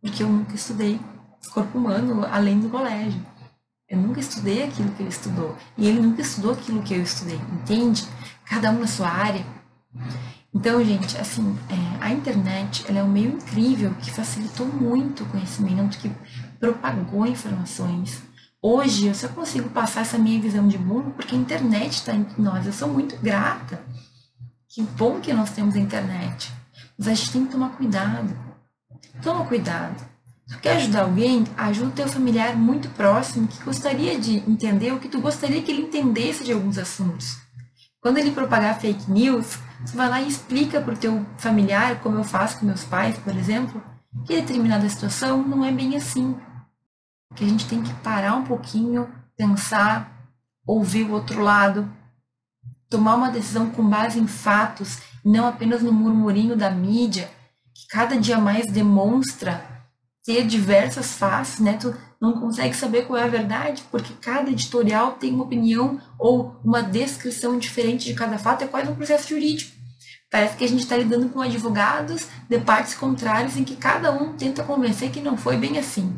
porque 0.00 0.22
eu 0.22 0.28
nunca 0.28 0.54
estudei 0.54 1.00
corpo 1.52 1.76
humano 1.76 2.24
além 2.30 2.60
do 2.60 2.68
colégio. 2.68 3.20
Eu 3.88 3.98
nunca 3.98 4.20
estudei 4.20 4.62
aquilo 4.62 4.90
que 4.92 5.02
ele 5.02 5.10
estudou. 5.10 5.56
E 5.76 5.86
ele 5.86 6.00
nunca 6.00 6.22
estudou 6.22 6.52
aquilo 6.52 6.82
que 6.82 6.94
eu 6.94 7.02
estudei, 7.02 7.40
entende? 7.52 8.06
Cada 8.46 8.70
um 8.70 8.78
na 8.78 8.86
sua 8.86 9.08
área. 9.08 9.44
Então, 10.54 10.82
gente, 10.84 11.16
assim, 11.18 11.58
é, 11.68 12.04
a 12.04 12.10
internet 12.10 12.84
ela 12.88 13.00
é 13.00 13.02
um 13.02 13.08
meio 13.08 13.32
incrível 13.32 13.92
que 14.00 14.10
facilitou 14.10 14.66
muito 14.66 15.24
o 15.24 15.26
conhecimento, 15.26 15.98
que 15.98 16.10
propagou 16.60 17.26
informações, 17.26 18.22
Hoje 18.64 19.08
eu 19.08 19.14
só 19.14 19.26
consigo 19.26 19.68
passar 19.70 20.02
essa 20.02 20.16
minha 20.16 20.40
visão 20.40 20.68
de 20.68 20.78
mundo 20.78 21.10
porque 21.16 21.34
a 21.34 21.38
internet 21.38 21.94
está 21.94 22.14
entre 22.14 22.40
nós. 22.40 22.64
Eu 22.64 22.72
sou 22.72 22.86
muito 22.86 23.16
grata. 23.16 23.82
Que 24.68 24.80
bom 24.82 25.20
que 25.20 25.32
nós 25.32 25.50
temos 25.50 25.74
a 25.74 25.80
internet. 25.80 26.52
Mas 26.96 27.08
a 27.08 27.14
gente 27.14 27.32
tem 27.32 27.44
que 27.44 27.50
tomar 27.50 27.70
cuidado. 27.70 28.32
Toma 29.20 29.44
cuidado. 29.46 29.96
Tu 30.48 30.60
quer 30.60 30.76
ajudar 30.76 31.02
alguém, 31.02 31.44
ajuda 31.56 31.88
o 31.88 31.92
teu 31.92 32.06
familiar 32.06 32.54
muito 32.54 32.88
próximo 32.90 33.48
que 33.48 33.64
gostaria 33.64 34.16
de 34.16 34.36
entender 34.48 34.92
o 34.92 35.00
que 35.00 35.08
tu 35.08 35.20
gostaria 35.20 35.60
que 35.60 35.72
ele 35.72 35.82
entendesse 35.82 36.44
de 36.44 36.52
alguns 36.52 36.78
assuntos. 36.78 37.38
Quando 38.00 38.18
ele 38.18 38.30
propagar 38.30 38.78
fake 38.78 39.10
news, 39.10 39.58
tu 39.86 39.96
vai 39.96 40.08
lá 40.08 40.20
e 40.20 40.28
explica 40.28 40.80
para 40.80 40.94
o 40.94 40.96
teu 40.96 41.26
familiar, 41.36 41.98
como 42.00 42.16
eu 42.16 42.24
faço 42.24 42.60
com 42.60 42.66
meus 42.66 42.84
pais, 42.84 43.18
por 43.18 43.36
exemplo, 43.36 43.82
que 44.24 44.40
determinada 44.40 44.88
situação 44.88 45.42
não 45.42 45.64
é 45.64 45.72
bem 45.72 45.96
assim 45.96 46.36
que 47.34 47.44
a 47.44 47.48
gente 47.48 47.66
tem 47.66 47.82
que 47.82 47.92
parar 47.94 48.34
um 48.34 48.44
pouquinho, 48.44 49.08
pensar, 49.36 50.30
ouvir 50.66 51.04
o 51.04 51.12
outro 51.12 51.40
lado, 51.40 51.90
tomar 52.88 53.14
uma 53.14 53.30
decisão 53.30 53.70
com 53.70 53.88
base 53.88 54.18
em 54.18 54.26
fatos, 54.26 54.98
não 55.24 55.46
apenas 55.46 55.82
no 55.82 55.92
murmurinho 55.92 56.56
da 56.56 56.70
mídia, 56.70 57.30
que 57.74 57.86
cada 57.88 58.18
dia 58.18 58.38
mais 58.38 58.66
demonstra 58.66 59.64
ter 60.24 60.46
diversas 60.46 61.14
faces, 61.14 61.58
né? 61.58 61.72
Tu 61.74 61.94
não 62.20 62.38
consegue 62.38 62.76
saber 62.76 63.06
qual 63.06 63.18
é 63.18 63.24
a 63.24 63.28
verdade, 63.28 63.82
porque 63.90 64.12
cada 64.20 64.50
editorial 64.50 65.12
tem 65.12 65.32
uma 65.32 65.44
opinião 65.44 66.00
ou 66.18 66.54
uma 66.62 66.82
descrição 66.82 67.58
diferente 67.58 68.04
de 68.04 68.14
cada 68.14 68.38
fato, 68.38 68.62
é 68.62 68.68
quase 68.68 68.90
um 68.90 68.94
processo 68.94 69.30
jurídico. 69.30 69.72
Parece 70.30 70.56
que 70.56 70.64
a 70.64 70.68
gente 70.68 70.82
está 70.82 70.96
lidando 70.96 71.28
com 71.28 71.40
advogados 71.40 72.28
de 72.48 72.58
partes 72.58 72.94
contrárias 72.94 73.56
em 73.56 73.64
que 73.64 73.76
cada 73.76 74.12
um 74.12 74.34
tenta 74.34 74.62
convencer 74.62 75.10
que 75.10 75.20
não 75.20 75.36
foi 75.36 75.56
bem 75.56 75.78
assim 75.78 76.16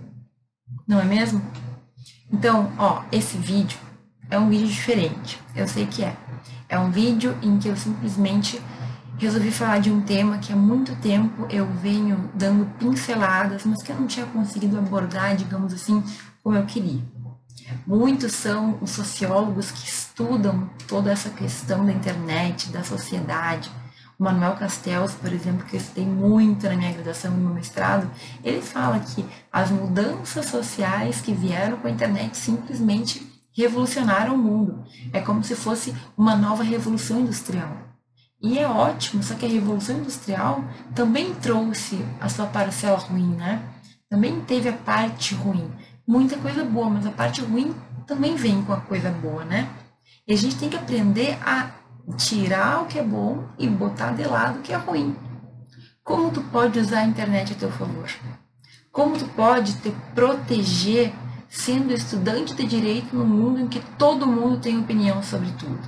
não 0.87 1.01
é 1.01 1.05
mesmo? 1.05 1.43
Então, 2.33 2.73
ó, 2.79 3.03
esse 3.13 3.37
vídeo 3.37 3.79
é 4.31 4.39
um 4.39 4.49
vídeo 4.49 4.67
diferente, 4.67 5.41
eu 5.55 5.69
sei 5.69 5.87
que 5.87 6.03
é. 6.03 6.17
É 6.69 6.79
um 6.79 6.91
vídeo 6.91 7.37
em 7.43 7.59
que 7.59 7.69
eu 7.69 7.77
simplesmente 7.77 8.61
resolvi 9.19 9.51
falar 9.51 9.79
de 9.79 9.91
um 9.91 10.01
tema 10.01 10.39
que 10.39 10.53
há 10.53 10.57
muito 10.57 10.97
tempo 10.97 11.47
eu 11.51 11.67
venho 11.67 12.31
dando 12.35 12.67
pinceladas, 12.79 13.65
mas 13.65 13.83
que 13.83 13.93
eu 13.93 13.97
não 13.97 14.07
tinha 14.07 14.27
conseguido 14.27 14.79
abordar, 14.79 15.37
digamos 15.37 15.73
assim, 15.73 16.03
como 16.43 16.57
eu 16.57 16.65
queria. 16.65 17.03
Muitos 17.87 18.33
são 18.33 18.79
os 18.81 18.91
sociólogos 18.91 19.71
que 19.71 19.87
estudam 19.89 20.69
toda 20.87 21.11
essa 21.11 21.31
questão 21.31 21.85
da 21.87 21.93
internet, 21.93 22.71
da 22.71 22.83
sociedade. 22.83 23.71
O 24.19 24.25
Manuel 24.25 24.55
Castells, 24.55 25.13
por 25.15 25.33
exemplo, 25.33 25.67
que 25.67 25.77
eu 25.77 25.81
estudei 25.81 26.07
muito 26.07 26.67
na 26.69 26.77
minha 26.77 26.93
graduação 26.93 27.33
e 27.33 27.35
no 27.35 27.45
meu 27.45 27.55
mestrado, 27.55 28.11
ele 28.43 28.63
fala 28.63 29.01
que 29.01 29.25
as 29.53 29.71
mudanças 29.71 30.47
sociais 30.47 31.21
que 31.21 31.33
vieram 31.33 31.77
com 31.79 31.89
a 31.89 31.91
internet 31.91 32.37
simplesmente 32.37 33.27
revolucionaram 33.57 34.35
o 34.35 34.39
mundo. 34.39 34.85
É 35.13 35.21
como 35.21 35.43
se 35.43 35.55
fosse 35.55 35.95
uma 36.17 36.37
nova 36.37 36.63
revolução 36.63 37.21
industrial. 37.21 37.77
E 38.41 38.59
é 38.59 38.69
ótimo, 38.69 39.23
só 39.23 39.35
que 39.35 39.47
a 39.47 39.49
revolução 39.49 39.99
industrial 39.99 40.63
também 40.95 41.35
trouxe 41.35 42.05
a 42.21 42.29
sua 42.29 42.47
parcela 42.47 42.99
ruim, 42.99 43.35
né? 43.37 43.63
Também 44.09 44.41
teve 44.43 44.69
a 44.69 44.73
parte 44.73 45.35
ruim 45.35 45.71
muita 46.07 46.37
coisa 46.37 46.65
boa, 46.65 46.91
mas 46.91 47.07
a 47.07 47.11
parte 47.11 47.41
ruim 47.41 47.75
também 48.07 48.37
vem 48.37 48.63
com 48.63 48.73
a 48.73 48.81
coisa 48.81 49.11
boa, 49.11 49.45
né? 49.45 49.69
E 50.27 50.33
a 50.33 50.37
gente 50.37 50.57
tem 50.57 50.69
que 50.69 50.77
aprender 50.77 51.39
a 51.45 51.71
tirar 52.17 52.83
o 52.83 52.87
que 52.87 52.99
é 52.99 53.03
bom 53.03 53.45
e 53.59 53.69
botar 53.69 54.13
de 54.13 54.25
lado 54.25 54.59
o 54.59 54.63
que 54.63 54.73
é 54.73 54.77
ruim. 54.77 55.17
Como 56.03 56.31
tu 56.31 56.43
pode 56.43 56.79
usar 56.79 57.01
a 57.01 57.07
internet 57.07 57.53
a 57.53 57.57
teu 57.57 57.71
favor? 57.71 58.09
Como 58.93 59.17
tu 59.17 59.27
pode 59.29 59.75
te 59.81 59.91
proteger 60.15 61.13
sendo 61.49 61.93
estudante 61.93 62.55
de 62.55 62.67
direito 62.67 63.17
no 63.17 63.25
mundo 63.25 63.61
em 63.61 63.69
que 63.69 63.81
todo 63.99 64.27
mundo 64.27 64.61
tem 64.61 64.79
opinião 64.79 65.23
sobre 65.23 65.51
tudo? 65.53 65.81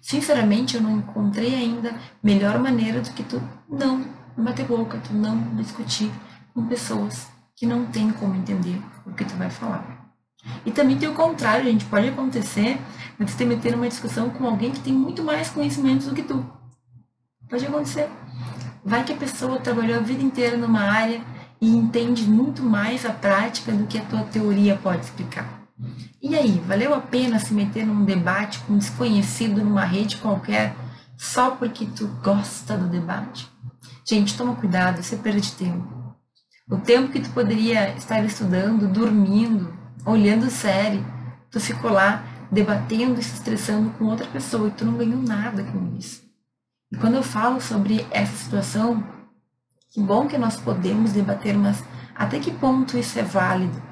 Sinceramente, 0.00 0.76
eu 0.76 0.82
não 0.82 0.98
encontrei 0.98 1.54
ainda 1.54 1.94
melhor 2.22 2.58
maneira 2.58 3.00
do 3.00 3.10
que 3.10 3.22
tu 3.22 3.40
não 3.68 4.04
bater 4.36 4.66
boca, 4.66 4.98
tu 4.98 5.14
não 5.14 5.54
discutir 5.54 6.10
com 6.52 6.66
pessoas 6.66 7.28
que 7.56 7.66
não 7.66 7.86
tem 7.86 8.10
como 8.10 8.34
entender 8.34 8.82
o 9.06 9.12
que 9.12 9.24
tu 9.24 9.34
vai 9.36 9.48
falar. 9.48 10.01
E 10.64 10.70
também 10.70 10.96
tem 10.96 11.08
o 11.08 11.14
contrário, 11.14 11.64
gente, 11.64 11.84
pode 11.84 12.08
acontecer 12.08 12.78
de 13.18 13.30
você 13.30 13.36
te 13.36 13.44
meter 13.44 13.72
numa 13.72 13.88
discussão 13.88 14.30
com 14.30 14.46
alguém 14.46 14.70
que 14.70 14.80
tem 14.80 14.92
muito 14.92 15.22
mais 15.22 15.48
conhecimento 15.48 16.06
do 16.06 16.14
que 16.14 16.22
tu. 16.22 16.44
Pode 17.48 17.66
acontecer. 17.66 18.08
Vai 18.84 19.04
que 19.04 19.12
a 19.12 19.16
pessoa 19.16 19.60
trabalhou 19.60 19.98
a 19.98 20.02
vida 20.02 20.22
inteira 20.22 20.56
numa 20.56 20.80
área 20.80 21.20
e 21.60 21.68
entende 21.68 22.24
muito 22.24 22.62
mais 22.62 23.06
a 23.06 23.12
prática 23.12 23.70
do 23.70 23.86
que 23.86 23.98
a 23.98 24.04
tua 24.04 24.22
teoria 24.24 24.76
pode 24.76 25.04
explicar. 25.04 25.62
E 26.20 26.36
aí, 26.36 26.60
valeu 26.66 26.94
a 26.94 27.00
pena 27.00 27.38
se 27.38 27.54
meter 27.54 27.86
num 27.86 28.04
debate 28.04 28.58
com 28.60 28.74
um 28.74 28.78
desconhecido 28.78 29.62
numa 29.64 29.84
rede 29.84 30.16
qualquer 30.16 30.74
só 31.16 31.52
porque 31.52 31.86
tu 31.86 32.08
gosta 32.22 32.76
do 32.76 32.88
debate? 32.88 33.48
Gente, 34.04 34.36
toma 34.36 34.56
cuidado, 34.56 35.02
você 35.02 35.16
perde 35.16 35.52
tempo. 35.52 35.86
O 36.68 36.78
tempo 36.78 37.12
que 37.12 37.20
tu 37.20 37.30
poderia 37.30 37.94
estar 37.96 38.24
estudando, 38.24 38.88
dormindo, 38.88 39.72
olhando 40.04 40.50
série, 40.50 41.04
tu 41.50 41.60
ficou 41.60 41.90
lá 41.90 42.24
debatendo 42.50 43.18
e 43.18 43.22
se 43.22 43.34
estressando 43.34 43.90
com 43.90 44.04
outra 44.04 44.26
pessoa 44.26 44.68
e 44.68 44.72
tu 44.72 44.84
não 44.84 44.96
ganhou 44.96 45.20
nada 45.20 45.64
com 45.64 45.96
isso. 45.96 46.22
E 46.90 46.96
quando 46.96 47.14
eu 47.14 47.22
falo 47.22 47.60
sobre 47.60 48.06
essa 48.10 48.36
situação, 48.36 49.02
que 49.90 50.00
bom 50.00 50.26
que 50.26 50.36
nós 50.36 50.60
podemos 50.60 51.12
debater, 51.12 51.56
mas 51.56 51.82
até 52.14 52.38
que 52.38 52.50
ponto 52.50 52.98
isso 52.98 53.18
é 53.18 53.22
válido? 53.22 53.82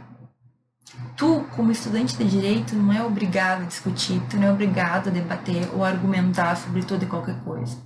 Tu, 1.16 1.44
como 1.54 1.70
estudante 1.70 2.16
de 2.16 2.24
direito, 2.24 2.74
não 2.74 2.92
é 2.92 3.02
obrigado 3.02 3.62
a 3.62 3.66
discutir, 3.66 4.20
tu 4.28 4.36
não 4.36 4.48
é 4.48 4.52
obrigado 4.52 5.08
a 5.08 5.10
debater 5.10 5.68
ou 5.74 5.84
argumentar 5.84 6.56
sobre 6.56 6.82
toda 6.82 7.04
e 7.04 7.08
qualquer 7.08 7.38
coisa. 7.42 7.76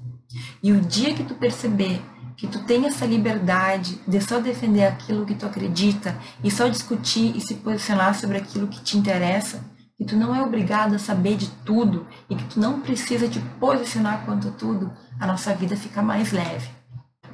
E 0.62 0.72
o 0.72 0.80
dia 0.80 1.14
que 1.14 1.24
tu 1.24 1.34
perceber 1.34 2.02
que 2.36 2.46
tu 2.46 2.64
tenha 2.64 2.88
essa 2.88 3.06
liberdade 3.06 4.00
de 4.06 4.20
só 4.20 4.40
defender 4.40 4.84
aquilo 4.84 5.24
que 5.24 5.34
tu 5.34 5.46
acredita 5.46 6.16
e 6.42 6.50
só 6.50 6.68
discutir 6.68 7.36
e 7.36 7.40
se 7.40 7.54
posicionar 7.54 8.14
sobre 8.14 8.38
aquilo 8.38 8.68
que 8.68 8.80
te 8.80 8.96
interessa, 8.96 9.64
que 9.96 10.04
tu 10.04 10.16
não 10.16 10.34
é 10.34 10.42
obrigado 10.42 10.94
a 10.94 10.98
saber 10.98 11.36
de 11.36 11.48
tudo 11.64 12.06
e 12.28 12.34
que 12.34 12.44
tu 12.44 12.60
não 12.60 12.80
precisa 12.80 13.28
te 13.28 13.40
posicionar 13.60 14.24
quanto 14.24 14.48
a 14.48 14.52
tudo, 14.52 14.92
a 15.20 15.26
nossa 15.26 15.54
vida 15.54 15.76
fica 15.76 16.02
mais 16.02 16.32
leve. 16.32 16.68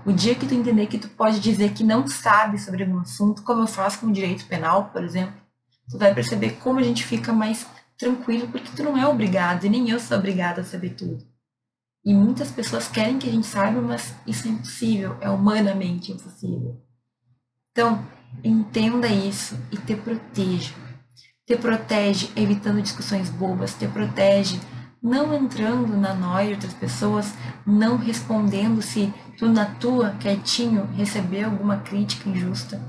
O 0.05 0.13
dia 0.13 0.35
que 0.35 0.47
tu 0.47 0.55
entender 0.55 0.87
que 0.87 0.99
tu 0.99 1.09
pode 1.09 1.41
dizer 1.41 1.73
que 1.73 1.85
não 1.85 2.07
sabe 2.07 2.59
sobre 2.59 2.85
algum 2.85 3.01
assunto, 3.01 3.43
como 3.43 3.63
eu 3.63 3.67
faço 3.67 4.01
com 4.01 4.13
direito 4.13 4.47
penal, 4.47 4.91
por 4.93 5.05
exemplo, 5.05 5.35
tu 5.91 5.99
vai 5.99 6.15
perceber 6.15 6.53
como 6.53 6.79
a 6.79 6.83
gente 6.83 7.05
fica 7.05 7.33
mais 7.33 7.67
tranquilo, 7.99 8.49
porque 8.49 8.71
tu 8.75 8.83
não 8.83 8.97
é 8.97 9.07
obrigado, 9.07 9.65
e 9.65 9.69
nem 9.69 9.91
eu 9.91 10.01
sou 10.01 10.17
obrigada 10.17 10.63
a 10.63 10.65
saber 10.65 10.91
tudo. 10.91 11.30
E 12.05 12.15
muitas 12.15 12.51
pessoas 12.51 12.89
querem 12.89 13.19
que 13.19 13.29
a 13.29 13.33
gente 13.33 13.47
saiba, 13.47 13.81
mas 13.81 14.15
isso 14.27 14.49
é 14.49 14.51
impossível, 14.51 15.17
é 15.21 15.29
humanamente 15.29 16.13
impossível. 16.13 16.81
Então, 17.71 18.05
entenda 18.43 19.07
isso 19.07 19.59
e 19.71 19.77
te 19.77 19.95
proteja. 19.95 20.75
Te 21.47 21.57
protege 21.57 22.31
evitando 22.37 22.81
discussões 22.81 23.29
bobas, 23.29 23.75
te 23.75 23.87
protege 23.87 24.59
não 25.03 25.33
entrando 25.35 25.97
na 25.97 26.15
noia 26.15 26.49
de 26.49 26.55
outras 26.55 26.75
pessoas, 26.75 27.35
não 27.67 27.97
respondendo 27.97 28.83
se 28.83 29.13
tu 29.39 29.49
na 29.49 29.65
tua, 29.65 30.11
quietinho, 30.21 30.85
receber 30.95 31.45
alguma 31.45 31.79
crítica 31.79 32.29
injusta 32.29 32.81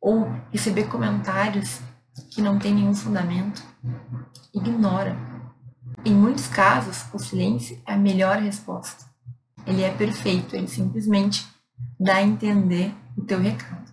ou 0.00 0.28
receber 0.50 0.88
comentários 0.88 1.80
que 2.32 2.42
não 2.42 2.58
tem 2.58 2.74
nenhum 2.74 2.94
fundamento. 2.94 3.62
Ignora 4.52 5.16
em 6.04 6.14
muitos 6.14 6.46
casos, 6.46 7.04
o 7.12 7.18
silêncio 7.18 7.80
é 7.86 7.92
a 7.92 7.96
melhor 7.96 8.38
resposta. 8.38 9.04
Ele 9.66 9.82
é 9.82 9.90
perfeito, 9.90 10.56
ele 10.56 10.68
simplesmente 10.68 11.46
dá 11.98 12.16
a 12.16 12.22
entender 12.22 12.94
o 13.16 13.22
teu 13.22 13.38
recado. 13.38 13.90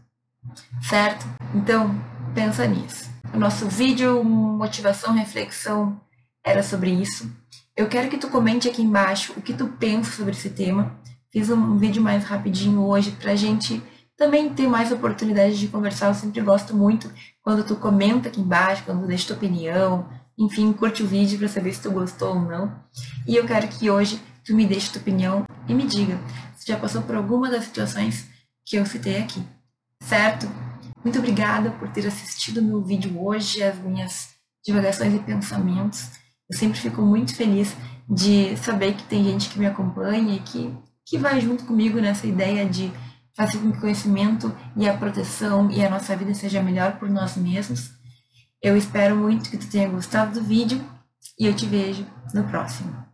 Certo? 0.82 1.26
Então, 1.54 1.94
pensa 2.34 2.66
nisso. 2.66 3.10
O 3.34 3.38
nosso 3.38 3.68
vídeo 3.68 4.24
motivação, 4.24 5.14
reflexão 5.14 6.00
era 6.44 6.64
sobre 6.64 6.92
isso. 6.92 7.30
Eu 7.76 7.88
quero 7.88 8.10
que 8.10 8.18
tu 8.18 8.30
comente 8.30 8.68
aqui 8.70 8.82
embaixo 8.82 9.34
o 9.36 9.42
que 9.42 9.54
tu 9.54 9.68
pensa 9.68 10.12
sobre 10.12 10.32
esse 10.32 10.50
tema. 10.50 10.98
Fiz 11.32 11.50
um 11.50 11.78
vídeo 11.78 12.02
mais 12.02 12.24
rapidinho 12.24 12.82
hoje 12.86 13.12
pra 13.12 13.36
gente 13.36 13.84
também 14.16 14.52
ter 14.52 14.68
mais 14.68 14.92
oportunidade 14.92 15.60
de 15.60 15.68
conversar. 15.68 16.08
Eu 16.08 16.14
sempre 16.14 16.42
gosto 16.42 16.76
muito 16.76 17.12
quando 17.42 17.64
tu 17.64 17.76
comenta 17.76 18.30
aqui 18.30 18.42
embaixo, 18.42 18.84
quando 18.86 19.02
tu 19.02 19.08
deixa 19.08 19.28
tua 19.28 19.36
opinião, 19.36 20.08
enfim, 20.38 20.72
curte 20.72 21.02
o 21.02 21.08
vídeo 21.08 21.40
para 21.40 21.48
saber 21.48 21.74
se 21.74 21.82
tu 21.82 21.92
gostou 21.92 22.36
ou 22.36 22.42
não. 22.42 22.80
E 23.28 23.36
eu 23.36 23.46
quero 23.46 23.68
que 23.68 23.90
hoje 23.90 24.22
tu 24.46 24.56
me 24.56 24.66
deixe 24.66 24.92
tua 24.92 25.02
opinião 25.02 25.46
e 25.68 25.74
me 25.74 25.86
diga 25.86 26.20
se 26.56 26.68
já 26.68 26.78
passou 26.78 27.02
por 27.02 27.16
alguma 27.16 27.50
das 27.50 27.66
situações 27.66 28.28
que 28.66 28.76
eu 28.76 28.86
citei 28.86 29.18
aqui. 29.18 29.42
Certo? 30.04 30.48
Muito 31.04 31.20
obrigada 31.20 31.72
por 31.72 31.90
ter 31.90 32.06
assistido 32.06 32.62
meu 32.62 32.82
vídeo 32.84 33.20
hoje, 33.20 33.64
as 33.64 33.78
minhas 33.80 34.30
divagações 34.66 35.14
e 35.14 35.20
pensamentos. 35.20 36.12
Eu 36.50 36.58
sempre 36.58 36.80
fico 36.80 37.02
muito 37.02 37.36
feliz 37.36 37.76
de 38.10 38.56
saber 38.58 38.94
que 38.94 39.04
tem 39.04 39.24
gente 39.24 39.50
que 39.50 39.60
me 39.60 39.66
acompanha 39.66 40.36
e 40.36 40.40
que, 40.40 40.74
que 41.06 41.18
vai 41.18 41.42
junto 41.42 41.66
comigo 41.66 42.00
nessa 42.00 42.28
ideia 42.28 42.66
de 42.66 42.92
fazer 43.36 43.58
com 43.60 43.72
que 43.72 43.78
o 43.78 43.82
conhecimento 43.82 44.56
e 44.76 44.88
a 44.88 44.98
proteção 44.98 45.70
e 45.72 45.84
a 45.84 45.90
nossa 45.90 46.16
vida 46.16 46.34
seja 46.34 46.62
melhor 46.62 46.98
por 46.98 47.10
nós 47.10 47.36
mesmos. 47.38 47.92
Eu 48.68 48.76
espero 48.76 49.16
muito 49.16 49.50
que 49.50 49.58
tu 49.58 49.66
tenha 49.70 49.88
gostado 49.88 50.38
do 50.38 50.46
vídeo 50.46 50.84
e 51.40 51.46
eu 51.46 51.56
te 51.56 51.66
vejo 51.66 52.06
no 52.34 52.44
próximo. 52.44 53.07